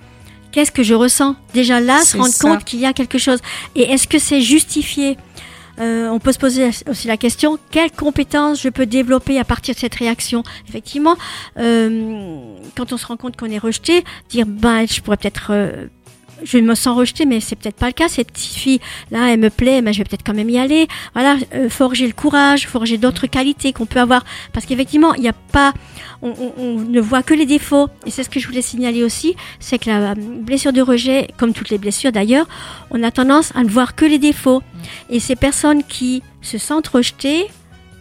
Qu'est-ce 0.53 0.71
que 0.71 0.85
je 0.85 0.95
ressens? 0.95 1.35
Déjà 1.55 1.81
là, 1.81 2.01
se 2.03 2.17
rendre 2.17 2.33
ça. 2.33 2.49
compte 2.49 2.65
qu'il 2.65 2.79
y 2.79 2.87
a 2.87 2.93
quelque 2.93 3.19
chose. 3.19 3.41
Et 3.75 3.83
est-ce 3.83 4.07
que 4.07 4.21
c'est 4.21 4.41
justifié? 4.41 5.19
Euh, 5.81 6.09
on 6.09 6.21
peut 6.21 6.31
se 6.31 6.39
poser 6.39 6.71
aussi 6.89 7.09
la 7.09 7.17
question 7.17 7.59
quelles 7.73 7.91
compétences 7.91 8.63
je 8.63 8.69
peux 8.69 8.87
développer 8.87 9.41
à 9.41 9.45
partir 9.45 9.75
de 9.75 9.81
cette 9.81 9.97
réaction? 9.97 10.45
Effectivement, 10.69 11.17
euh, 11.59 12.55
quand 12.77 12.93
on 12.93 12.97
se 12.97 13.07
rend 13.07 13.17
compte 13.17 13.37
qu'on 13.37 13.51
est 13.51 13.59
rejeté, 13.59 14.05
dire 14.29 14.47
ben 14.47 14.87
je 14.87 15.01
pourrais 15.01 15.17
peut-être 15.17 15.49
euh, 15.51 15.87
je 16.45 16.59
me 16.59 16.75
sens 16.75 16.97
rejetée, 16.97 17.27
mais 17.27 17.41
c'est 17.41 17.57
peut-être 17.57 17.77
pas 17.77 17.87
le 17.87 17.93
cas. 17.93 18.09
Cette 18.09 18.33
petite 18.33 18.55
fille 18.55 18.81
là, 19.11 19.33
elle 19.33 19.41
me 19.41 19.51
plaît, 19.51 19.83
mais 19.83 19.93
je 19.93 19.99
vais 19.99 20.05
peut-être 20.05 20.25
quand 20.25 20.35
même 20.35 20.51
y 20.51 20.59
aller. 20.59 20.87
Voilà, 21.15 21.37
euh, 21.55 21.69
forger 21.69 22.07
le 22.07 22.13
courage, 22.13 22.67
forger 22.67 22.99
d'autres 22.99 23.27
qualités 23.27 23.73
qu'on 23.73 23.87
peut 23.87 24.01
avoir, 24.01 24.25
parce 24.53 24.67
qu'effectivement, 24.67 25.15
il 25.15 25.23
n'y 25.23 25.29
a 25.29 25.33
pas, 25.33 25.73
on, 26.23 26.31
on- 26.31 26.53
on 26.59 26.75
ne 26.81 27.01
voit 27.01 27.23
que 27.23 27.35
les 27.35 27.47
défauts. 27.47 27.89
Et 28.07 28.11
c'est 28.11 28.23
ce 28.25 28.31
que 28.31 28.41
je 28.41 28.47
voulais 28.47 28.63
signaler 28.63 29.03
aussi, 29.05 29.35
c'est 29.59 29.79
que 29.79 29.89
la 29.91 30.11
euh, 30.11 30.15
blessure 30.17 30.73
de 30.73 30.81
rejet, 30.83 31.29
comme 31.37 31.53
toutes 31.53 31.71
les 31.71 31.79
blessures 31.79 32.13
d'ailleurs, 32.13 32.47
on 32.91 33.03
a 33.03 33.11
tendance 33.11 33.53
à 33.55 33.63
ne 33.63 33.69
voir 33.69 33.95
que 33.95 34.05
les 34.05 34.19
défauts. 34.19 34.63
Et 35.11 35.21
ces 35.21 35.37
personnes 35.37 35.83
qui 35.85 36.23
se 36.43 36.59
sentent 36.59 36.89
rejetées, 36.89 37.47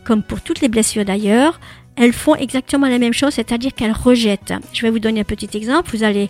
comme 0.06 0.24
pour 0.24 0.42
toutes 0.42 0.62
les 0.62 0.70
blessures 0.70 1.06
d'ailleurs, 1.06 1.60
elles 1.96 2.14
font 2.14 2.36
exactement 2.36 2.88
la 2.88 2.98
même 2.98 3.12
chose, 3.14 3.34
c'est-à-dire 3.34 3.74
qu'elles 3.76 3.92
rejettent. 3.92 4.54
Je 4.74 4.84
vais 4.84 4.90
vous 4.90 5.00
donner 5.00 5.20
un 5.20 5.24
petit 5.26 5.50
exemple. 5.58 5.92
Vous 5.96 6.04
allez 6.04 6.30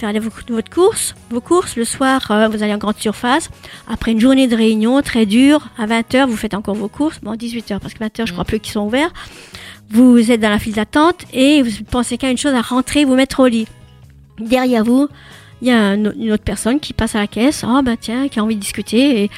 faire 0.00 0.12
votre 0.48 0.70
course, 0.70 1.14
vos 1.30 1.40
courses, 1.40 1.76
le 1.76 1.84
soir, 1.84 2.30
euh, 2.30 2.48
vous 2.48 2.62
allez 2.62 2.72
en 2.74 2.78
grande 2.78 2.96
surface. 2.98 3.50
Après 3.88 4.12
une 4.12 4.20
journée 4.20 4.48
de 4.48 4.56
réunion 4.56 5.00
très 5.02 5.26
dure, 5.26 5.68
à 5.78 5.86
20h, 5.86 6.26
vous 6.26 6.36
faites 6.36 6.54
encore 6.54 6.74
vos 6.74 6.88
courses. 6.88 7.20
Bon, 7.22 7.34
18h, 7.34 7.78
parce 7.80 7.94
que 7.94 7.98
20h, 8.02 8.26
je 8.26 8.32
crois 8.32 8.44
plus 8.44 8.60
qu'ils 8.60 8.72
sont 8.72 8.86
ouverts. 8.86 9.12
Vous 9.90 10.30
êtes 10.30 10.40
dans 10.40 10.50
la 10.50 10.58
file 10.58 10.74
d'attente 10.74 11.24
et 11.32 11.62
vous 11.62 11.70
pensez 11.90 12.16
qu'à 12.18 12.30
une 12.30 12.38
chose, 12.38 12.54
à 12.54 12.60
rentrer, 12.62 13.04
vous 13.04 13.14
mettre 13.14 13.40
au 13.40 13.46
lit. 13.46 13.66
Derrière 14.38 14.84
vous, 14.84 15.08
il 15.62 15.68
y 15.68 15.70
a 15.72 15.78
un- 15.78 16.12
une 16.14 16.32
autre 16.32 16.44
personne 16.44 16.80
qui 16.80 16.92
passe 16.92 17.14
à 17.14 17.18
la 17.18 17.26
caisse. 17.26 17.64
Oh, 17.66 17.80
bah 17.82 17.96
tiens, 18.00 18.28
qui 18.28 18.38
a 18.38 18.44
envie 18.44 18.54
de 18.56 18.60
discuter. 18.60 19.24
Et, 19.24 19.30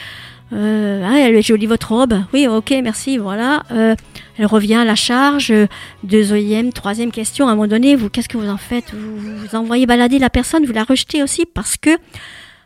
ah, 0.52 1.18
elle 1.18 1.35
est 1.35 1.42
jolie 1.42 1.66
votre 1.66 1.92
robe. 1.92 2.14
Oui, 2.32 2.47
ok, 2.47 2.75
merci, 2.82 3.18
voilà. 3.18 3.62
Euh, 3.71 3.94
elle 4.38 4.47
revient 4.47 4.75
à 4.75 4.85
la 4.85 4.94
charge. 4.94 5.52
Deuxième, 6.04 6.73
troisième 6.73 7.11
question. 7.11 7.49
À 7.49 7.52
un 7.52 7.54
moment 7.54 7.68
donné, 7.68 7.97
vous, 7.97 8.11
qu'est-ce 8.11 8.28
que 8.28 8.37
vous 8.37 8.49
en 8.49 8.59
faites? 8.59 8.92
Vous, 8.92 9.37
vous 9.38 9.54
envoyez 9.56 9.87
balader 9.87 10.18
la 10.18 10.30
personne, 10.30 10.66
vous 10.66 10.73
la 10.73 10.85
rejetez 10.85 11.23
aussi 11.23 11.47
parce 11.47 11.76
que 11.76 11.90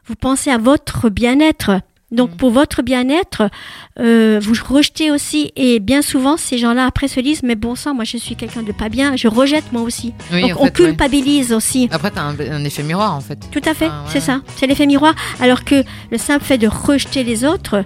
vous 0.06 0.14
pensez 0.14 0.50
à 0.50 0.58
votre 0.58 1.08
bien-être. 1.10 1.80
Donc 2.12 2.30
Mm. 2.32 2.36
pour 2.36 2.50
votre 2.52 2.82
bien-être, 2.82 3.50
euh, 3.98 4.38
vous 4.40 4.54
rejetez 4.68 5.10
aussi. 5.10 5.50
Et 5.56 5.80
bien 5.80 6.02
souvent, 6.02 6.36
ces 6.36 6.56
gens-là 6.56 6.86
après 6.86 7.08
se 7.08 7.18
disent, 7.20 7.42
mais 7.42 7.56
bon 7.56 7.74
sang, 7.74 7.94
moi 7.94 8.04
je 8.04 8.16
suis 8.16 8.36
quelqu'un 8.36 8.62
de 8.62 8.72
pas 8.72 8.88
bien, 8.88 9.16
je 9.16 9.26
rejette 9.26 9.72
moi 9.72 9.82
aussi. 9.82 10.14
Oui, 10.32 10.42
Donc 10.42 10.56
en 10.56 10.60
on 10.60 10.64
ouais. 10.64 10.70
culpabilise 10.70 11.52
aussi. 11.52 11.88
Après, 11.90 12.10
t'as 12.12 12.22
un, 12.22 12.38
un 12.38 12.64
effet 12.64 12.82
miroir 12.84 13.14
en 13.14 13.20
fait. 13.20 13.38
Tout 13.50 13.62
à 13.64 13.74
fait, 13.74 13.88
Ah, 13.90 14.02
ouais, 14.04 14.10
c'est 14.12 14.20
ça. 14.20 14.40
C'est 14.56 14.66
l'effet 14.66 14.86
miroir. 14.86 15.14
Alors 15.40 15.64
que 15.64 15.82
le 16.12 16.18
simple 16.18 16.44
fait 16.44 16.58
de 16.58 16.68
rejeter 16.68 17.24
les 17.24 17.44
autres, 17.44 17.84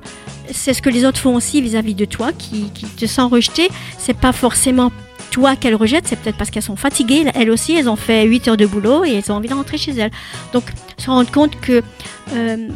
c'est 0.53 0.75
ce 0.75 0.83
que 0.83 0.91
les 0.91 1.05
autres 1.07 1.19
font 1.21 1.35
aussi 1.35 1.62
vis-à-vis 1.62 1.95
de 1.95 2.05
toi, 2.05 2.33
qui, 2.37 2.71
qui 2.75 2.85
te 2.87 3.07
sent 3.07 3.23
rejeté. 3.23 3.69
C'est 3.99 4.17
pas 4.17 4.33
forcément 4.33 4.93
toi 5.31 5.55
qu'elles 5.57 5.77
rejettent, 5.77 6.09
c'est 6.09 6.17
peut-être 6.17 6.37
parce 6.37 6.50
qu'elles 6.50 6.62
sont 6.65 6.77
fatiguées. 6.77 7.25
Elles 7.35 7.50
aussi, 7.50 7.73
elles 7.75 7.89
ont 7.89 7.97
fait 7.97 8.25
8 8.25 8.49
heures 8.49 8.57
de 8.57 8.67
boulot 8.67 9.05
et 9.05 9.15
elles 9.15 9.31
ont 9.31 9.37
envie 9.37 9.49
de 9.49 9.55
rentrer 9.55 9.79
chez 9.79 9.93
elles. 9.93 10.11
Donc, 10.53 10.65
se 10.99 11.09
rendre 11.09 11.31
compte 11.31 11.59
que 11.61 11.83
euh, 12.35 12.69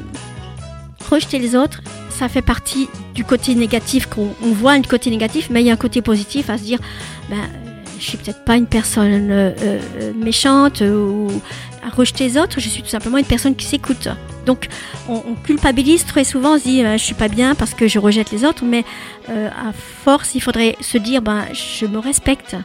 rejeter 1.11 1.39
les 1.39 1.55
autres, 1.55 1.81
ça 2.11 2.29
fait 2.29 2.43
partie 2.43 2.89
du 3.15 3.25
côté 3.25 3.55
négatif 3.55 4.07
qu'on 4.07 4.35
on 4.43 4.53
voit 4.53 4.73
un 4.73 4.83
côté 4.83 5.11
négatif, 5.11 5.49
mais 5.51 5.63
il 5.63 5.67
y 5.67 5.71
a 5.71 5.73
un 5.73 5.77
côté 5.77 6.03
positif 6.03 6.51
à 6.51 6.59
se 6.59 6.65
dire, 6.65 6.79
ben, 7.29 7.49
je 7.99 8.05
suis 8.05 8.19
peut-être 8.19 8.45
pas 8.45 8.57
une 8.57 8.67
personne 8.67 9.31
euh, 9.31 9.51
euh, 9.63 10.13
méchante 10.15 10.81
ou 10.81 11.29
à 11.85 11.91
rejeter 11.91 12.25
les 12.25 12.39
autres, 12.39 12.61
je 12.61 12.69
suis 12.69 12.83
tout 12.83 12.89
simplement 12.89 13.19
une 13.19 13.25
personne 13.25 13.55
qui 13.55 13.67
s'écoute. 13.67 14.09
Donc 14.47 14.69
on, 15.09 15.35
culpabilise 15.45 16.05
très 16.05 16.25
souvent, 16.25 16.55
on 16.55 16.59
se 16.59 16.65
dit 16.65 16.85
euh, 16.85 16.97
je 16.97 17.03
suis 17.03 17.15
pas 17.15 17.29
bien 17.29 17.55
parce 17.55 17.75
que 17.75 17.89
je 17.89 17.99
rejette 17.99 18.31
les 18.31 18.45
autres, 18.45 18.65
mais 18.65 18.85
euh, 19.31 19.49
à 19.49 19.73
force 19.73 20.35
il 20.35 20.41
faudrait 20.41 20.77
se 20.81 20.99
dire 20.99 21.23
ben 21.23 21.45
je 21.53 21.87
me 21.87 21.99
respecte, 21.99 22.57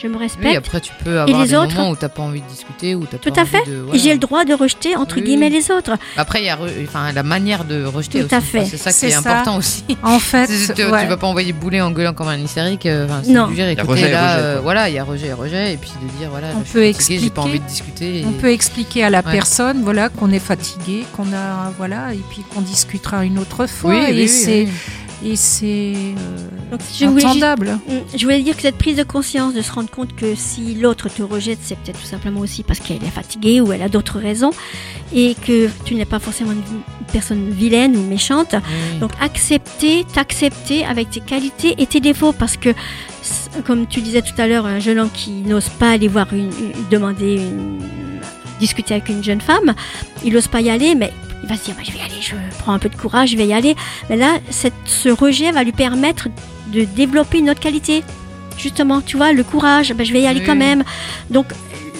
je 0.00 0.06
me 0.08 0.16
respecte. 0.16 0.46
Oui, 0.46 0.56
après, 0.56 0.80
tu 0.80 0.92
peux 1.04 1.20
avoir 1.20 1.40
les 1.42 1.48
des 1.48 1.54
autres 1.54 1.74
moments 1.74 1.90
où 1.90 1.96
t'as 1.96 2.08
pas 2.08 2.22
envie 2.22 2.40
de 2.40 2.46
discuter, 2.46 2.94
où 2.94 3.04
t'as 3.04 3.18
Tout 3.18 3.30
pas 3.30 3.40
à 3.40 3.42
envie 3.42 3.50
fait. 3.50 3.66
de. 3.70 3.72
Et 3.76 3.80
voilà. 3.80 3.98
j'ai 4.02 4.12
le 4.12 4.18
droit 4.18 4.44
de 4.44 4.54
rejeter 4.54 4.96
entre 4.96 5.16
Oui, 5.16 5.22
guillemets 5.22 5.50
les 5.50 5.70
autres. 5.70 5.92
Après, 6.16 6.40
il 6.40 6.46
y 6.46 6.48
a 6.48 6.56
re- 6.56 6.70
enfin, 6.84 7.12
la 7.12 7.22
manière 7.22 7.64
de 7.64 7.84
rejeter 7.84 8.20
Tout 8.20 8.26
aussi. 8.26 8.34
à 8.34 8.40
fait. 8.40 8.58
Enfin, 8.60 8.68
C'est 8.70 8.76
ça 8.78 8.92
qui 8.92 9.06
est 9.06 9.10
ça. 9.10 9.18
important 9.18 9.56
aussi. 9.56 9.84
En 10.02 10.18
fait, 10.18 10.46
C'est- 10.48 10.74
tu, 10.74 10.84
ouais. 10.84 11.02
tu 11.02 11.08
vas 11.08 11.16
pas 11.16 11.26
envoyer 11.26 11.52
bouler 11.52 11.80
en 11.80 11.90
gueulant 11.90 12.12
comme 12.14 12.28
un 12.28 12.38
hystérique. 12.38 12.86
euh, 12.86 13.06
Enfin, 13.06 13.22
Non. 13.28 13.48
dire, 13.48 13.66
y 13.66 13.68
a 13.68 13.72
écoutez, 13.72 13.88
rejet 13.90 14.08
et 14.08 14.12
là, 14.12 14.34
rejet, 14.36 14.44
euh, 14.44 14.60
voilà, 14.62 14.88
il 14.88 14.94
y 14.94 14.98
a 14.98 15.04
rejet 15.04 15.26
et 15.28 15.32
rejet, 15.32 15.72
et 15.74 15.76
puis 15.76 15.90
de 16.02 16.08
dire, 16.18 16.28
voilà, 16.30 16.48
On 16.54 16.58
là, 16.58 16.64
je 16.66 16.72
peut 16.72 16.84
suis 16.84 16.92
fatigué, 16.94 17.18
j'ai 17.18 17.30
pas 17.30 17.42
expliquer. 17.42 17.48
envie 17.48 17.60
de 17.60 17.64
discuter. 17.66 18.18
et- 18.20 18.24
On 18.26 18.32
peut 18.32 18.50
expliquer 18.52 19.04
à 19.04 19.10
la 19.10 19.18
Ouais. 19.18 19.32
personne, 19.32 19.82
voilà, 19.82 20.08
qu'on 20.08 20.30
est 20.30 20.38
fatigué, 20.38 21.04
qu'on 21.16 21.32
a, 21.32 21.70
voilà, 21.76 22.14
et 22.14 22.20
puis 22.30 22.42
qu'on 22.54 22.60
discutera 22.60 23.24
une 23.24 23.38
autre 23.38 23.66
fois. 23.66 23.90
Oui, 23.90 23.96
et 24.08 24.12
oui, 24.12 24.20
oui, 24.22 24.28
c'est, 24.28 24.62
oui. 24.64 24.68
Et 25.24 25.36
c'est 25.36 25.94
euh, 25.96 26.76
je 26.94 27.06
entendable. 27.06 27.78
Voulais, 27.86 28.00
mm, 28.00 28.04
je 28.16 28.24
voulais 28.24 28.42
dire 28.42 28.54
que 28.54 28.62
cette 28.62 28.78
prise 28.78 28.96
de 28.96 29.02
conscience, 29.02 29.54
de 29.54 29.62
se 29.62 29.72
rendre 29.72 29.90
compte 29.90 30.14
que 30.14 30.34
si 30.34 30.74
l'autre 30.74 31.08
te 31.08 31.22
rejette, 31.22 31.58
c'est 31.62 31.76
peut-être 31.76 32.00
tout 32.00 32.06
simplement 32.06 32.40
aussi 32.40 32.62
parce 32.62 32.78
qu'elle 32.80 33.02
est 33.02 33.10
fatiguée 33.10 33.60
ou 33.60 33.72
elle 33.72 33.82
a 33.82 33.88
d'autres 33.88 34.18
raisons, 34.18 34.50
et 35.12 35.34
que 35.34 35.68
tu 35.84 35.94
n'es 35.94 36.04
pas 36.04 36.18
forcément 36.18 36.52
une 36.52 36.62
personne 37.12 37.50
vilaine 37.50 37.96
ou 37.96 38.02
méchante. 38.02 38.54
Donc 39.00 39.10
accepter, 39.20 40.04
t'accepter 40.12 40.84
avec 40.84 41.10
tes 41.10 41.20
qualités 41.20 41.74
et 41.78 41.86
tes 41.86 42.00
défauts, 42.00 42.32
parce 42.32 42.56
que 42.56 42.70
comme 43.66 43.86
tu 43.86 44.00
disais 44.00 44.22
tout 44.22 44.40
à 44.40 44.46
l'heure, 44.46 44.66
un 44.66 44.78
jeune 44.78 44.98
homme 44.98 45.10
qui 45.10 45.30
n'ose 45.30 45.68
pas 45.68 45.90
aller 45.90 46.08
voir 46.08 46.32
une, 46.32 46.50
demander 46.90 47.36
une, 47.36 47.80
discuter 48.60 48.94
avec 48.94 49.08
une 49.08 49.22
jeune 49.22 49.40
femme, 49.40 49.74
il 50.24 50.32
n'ose 50.32 50.48
pas 50.48 50.60
y 50.60 50.70
aller, 50.70 50.94
mais 50.94 51.12
il 51.42 51.48
va 51.48 51.56
se 51.56 51.64
dire 51.64 51.74
bah, 51.74 51.82
je 51.84 51.92
vais 51.92 51.98
y 51.98 52.02
aller, 52.02 52.20
je 52.20 52.34
prends 52.58 52.72
un 52.72 52.78
peu 52.78 52.88
de 52.88 52.96
courage, 52.96 53.30
je 53.30 53.36
vais 53.36 53.46
y 53.46 53.52
aller. 53.52 53.74
Mais 54.10 54.16
là, 54.16 54.38
cette, 54.50 54.74
ce 54.84 55.08
rejet 55.08 55.52
va 55.52 55.64
lui 55.64 55.72
permettre 55.72 56.28
de 56.72 56.84
développer 56.84 57.38
une 57.38 57.50
autre 57.50 57.60
qualité. 57.60 58.02
Justement, 58.58 59.00
tu 59.00 59.16
vois, 59.16 59.32
le 59.32 59.44
courage, 59.44 59.92
bah, 59.92 60.04
je 60.04 60.12
vais 60.12 60.22
y 60.22 60.26
aller 60.26 60.42
quand 60.42 60.56
même. 60.56 60.82
Donc, 61.30 61.46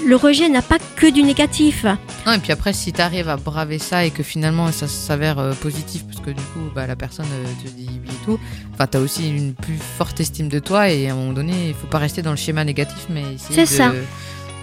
le 0.07 0.17
rejet 0.17 0.49
n'a 0.49 0.63
pas 0.63 0.79
que 0.97 1.11
du 1.11 1.23
négatif. 1.23 1.85
Non, 2.27 2.33
et 2.33 2.39
puis 2.39 2.53
après, 2.53 2.73
si 2.73 2.93
tu 2.93 3.01
arrives 3.01 3.29
à 3.29 3.37
braver 3.37 3.79
ça 3.79 4.05
et 4.05 4.11
que 4.11 4.23
finalement 4.23 4.71
ça 4.73 4.87
s'avère 4.89 5.39
euh, 5.39 5.53
positif, 5.53 6.05
parce 6.07 6.21
que 6.21 6.31
du 6.31 6.43
coup, 6.43 6.61
bah, 6.75 6.87
la 6.87 6.97
personne 6.97 7.27
euh, 7.27 7.65
te 7.65 7.69
dit 7.69 7.89
oui 8.03 8.09
et 8.11 8.25
tout, 8.25 8.39
enfin, 8.73 8.87
tu 8.87 8.97
as 8.97 9.01
aussi 9.01 9.29
une 9.29 9.55
plus 9.55 9.79
forte 9.79 10.21
estime 10.21 10.49
de 10.49 10.59
toi 10.59 10.91
et 10.91 11.09
à 11.09 11.13
un 11.13 11.17
moment 11.17 11.33
donné, 11.33 11.69
il 11.69 11.75
faut 11.75 11.87
pas 11.87 11.99
rester 11.99 12.23
dans 12.23 12.31
le 12.31 12.37
schéma 12.37 12.65
négatif, 12.65 13.07
mais 13.11 13.35
essayer 13.35 13.63
de, 13.63 13.67
ça. 13.67 13.93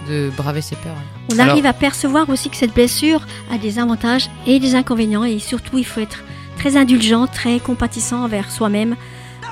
De 0.08 0.30
braver 0.36 0.62
ses 0.62 0.76
peurs. 0.76 0.96
On 1.32 1.38
arrive 1.38 1.66
à 1.66 1.72
percevoir 1.72 2.28
aussi 2.28 2.50
que 2.50 2.56
cette 2.56 2.74
blessure 2.74 3.26
a 3.50 3.58
des 3.58 3.78
avantages 3.78 4.30
et 4.46 4.58
des 4.58 4.74
inconvénients, 4.74 5.24
et 5.24 5.38
surtout, 5.38 5.78
il 5.78 5.86
faut 5.86 6.00
être 6.00 6.24
très 6.56 6.76
indulgent, 6.76 7.26
très 7.26 7.58
compatissant 7.60 8.24
envers 8.24 8.50
soi-même 8.50 8.96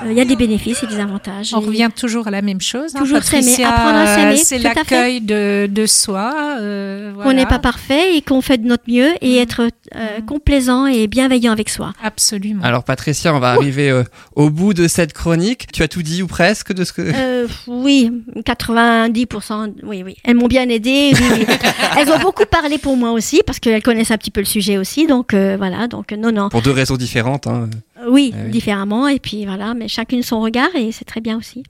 il 0.03 0.09
euh, 0.09 0.13
y 0.13 0.21
a 0.21 0.25
des 0.25 0.37
bénéfices 0.37 0.83
et 0.83 0.87
des 0.87 0.99
avantages. 0.99 1.55
On 1.55 1.61
revient 1.61 1.91
toujours 1.95 2.27
à 2.27 2.31
la 2.31 2.43
même 2.43 2.61
chose. 2.61 2.95
Hein, 2.95 2.99
toujours 2.99 3.23
s'aimer, 3.23 3.65
apprendre 3.65 3.99
à 3.99 4.07
s'aimer. 4.07 4.37
C'est 4.37 4.59
l'accueil 4.59 5.21
de, 5.21 5.67
de, 5.71 5.87
soi. 5.87 6.57
Euh, 6.61 7.13
voilà. 7.15 7.31
Qu'on 7.31 7.37
n'est 7.37 7.47
pas 7.47 7.59
parfait 7.59 8.17
et 8.17 8.23
qu'on 8.23 8.41
fait 8.41 8.59
de 8.59 8.67
notre 8.67 8.85
mieux 8.89 9.11
et 9.21 9.39
mm. 9.39 9.43
être 9.43 9.69
euh, 9.97 10.21
complaisant 10.27 10.87
et 10.87 11.07
bienveillant 11.07 11.53
avec 11.53 11.69
soi. 11.69 11.93
Absolument. 12.03 12.65
Alors 12.65 12.85
Patricia, 12.85 13.35
on 13.35 13.39
va 13.39 13.51
arriver 13.51 13.91
euh, 13.91 14.03
au 14.35 14.51
bout 14.51 14.75
de 14.75 14.89
cette 14.89 15.13
chronique. 15.13 15.71
Tu 15.73 15.83
as 15.83 15.89
tout 15.89 16.03
dit 16.03 16.23
ou 16.23 16.27
presque 16.27 16.73
de 16.73 16.85
ce 16.85 16.93
que... 16.93 17.03
Euh, 17.03 17.47
oui, 17.69 18.11
90%. 18.45 19.75
Oui, 19.85 20.03
oui. 20.05 20.17
Elles 20.25 20.35
m'ont 20.35 20.49
bien 20.49 20.69
aidé. 20.69 21.13
Oui, 21.13 21.47
Elles 21.99 22.11
ont 22.11 22.19
beaucoup 22.19 22.47
parlé 22.51 22.79
pour 22.79 22.97
moi 22.97 23.13
aussi 23.13 23.43
parce 23.47 23.61
qu'elles 23.61 23.83
connaissent 23.83 24.11
un 24.11 24.19
petit 24.19 24.31
peu 24.31 24.41
le 24.41 24.47
sujet 24.47 24.79
aussi. 24.79 25.07
Donc 25.07 25.35
voilà, 25.35 25.87
donc 25.87 26.13
non, 26.13 26.33
non. 26.33 26.49
Pour 26.49 26.63
deux 26.63 26.73
raisons 26.73 26.97
différentes. 26.97 27.47
Hein. 27.47 27.69
Oui, 28.15 28.33
ah 28.33 28.49
différemment. 28.49 29.09
Et 29.09 29.19
puis 29.19 29.45
voilà, 29.45 29.75
mais 29.75 29.89
chacune 29.89 30.23
son 30.23 30.41
regard 30.41 30.69
et 30.77 30.93
c'est 30.93 31.05
très 31.05 31.21
bien 31.21 31.37
aussi. 31.37 31.65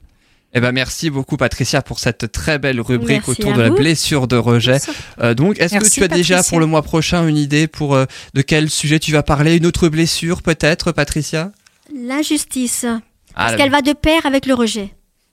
Eh 0.53 0.61
ben 0.61 0.71
merci 0.71 1.09
beaucoup 1.09 1.35
Patricia 1.35 1.81
pour 1.81 1.99
cette 1.99 2.31
très 2.31 2.59
belle 2.59 2.79
rubrique 2.79 3.27
autour 3.27 3.53
de 3.53 3.61
la 3.61 3.71
blessure 3.71 4.27
de 4.27 4.37
rejet. 4.37 4.77
Euh, 5.19 5.33
donc 5.33 5.59
est-ce 5.59 5.77
que 5.77 5.89
tu 5.89 6.03
as 6.03 6.07
déjà 6.07 6.43
pour 6.43 6.59
le 6.59 6.67
mois 6.67 6.83
prochain 6.83 7.27
une 7.27 7.35
idée 7.35 7.67
pour 7.67 7.95
euh, 7.95 8.05
de 8.35 8.41
quel 8.41 8.69
sujet 8.69 8.99
tu 8.99 9.11
vas 9.11 9.23
parler? 9.23 9.57
Une 9.57 9.65
autre 9.65 9.89
blessure 9.89 10.43
peut-être 10.43 10.91
Patricia? 10.91 11.51
L'injustice. 11.93 12.85
Ah, 12.85 13.01
parce 13.35 13.55
qu'elle 13.55 13.71
va 13.71 13.81
de 13.81 13.93
pair 13.93 14.25
avec 14.25 14.45
le 14.45 14.53
rejet. 14.53 14.91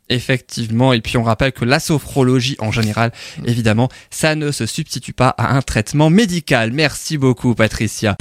Effectivement, 0.09 0.93
et 0.93 1.01
puis 1.01 1.19
on 1.19 1.23
rappelle 1.23 1.53
que 1.53 1.65
la 1.65 1.79
sophrologie 1.79 2.57
en 2.59 2.73
général, 2.73 3.13
évidemment, 3.45 3.89
ça 4.11 4.35
ne 4.35 4.51
se 4.51 4.67
substitue 4.67 5.13
pas 5.13 5.29
à 5.29 5.55
un 5.55 5.63
traitement 5.63 6.11
médical. 6.11 6.73
Merci 6.73 7.17
beaucoup 7.19 7.55
Patricia. 7.55 8.17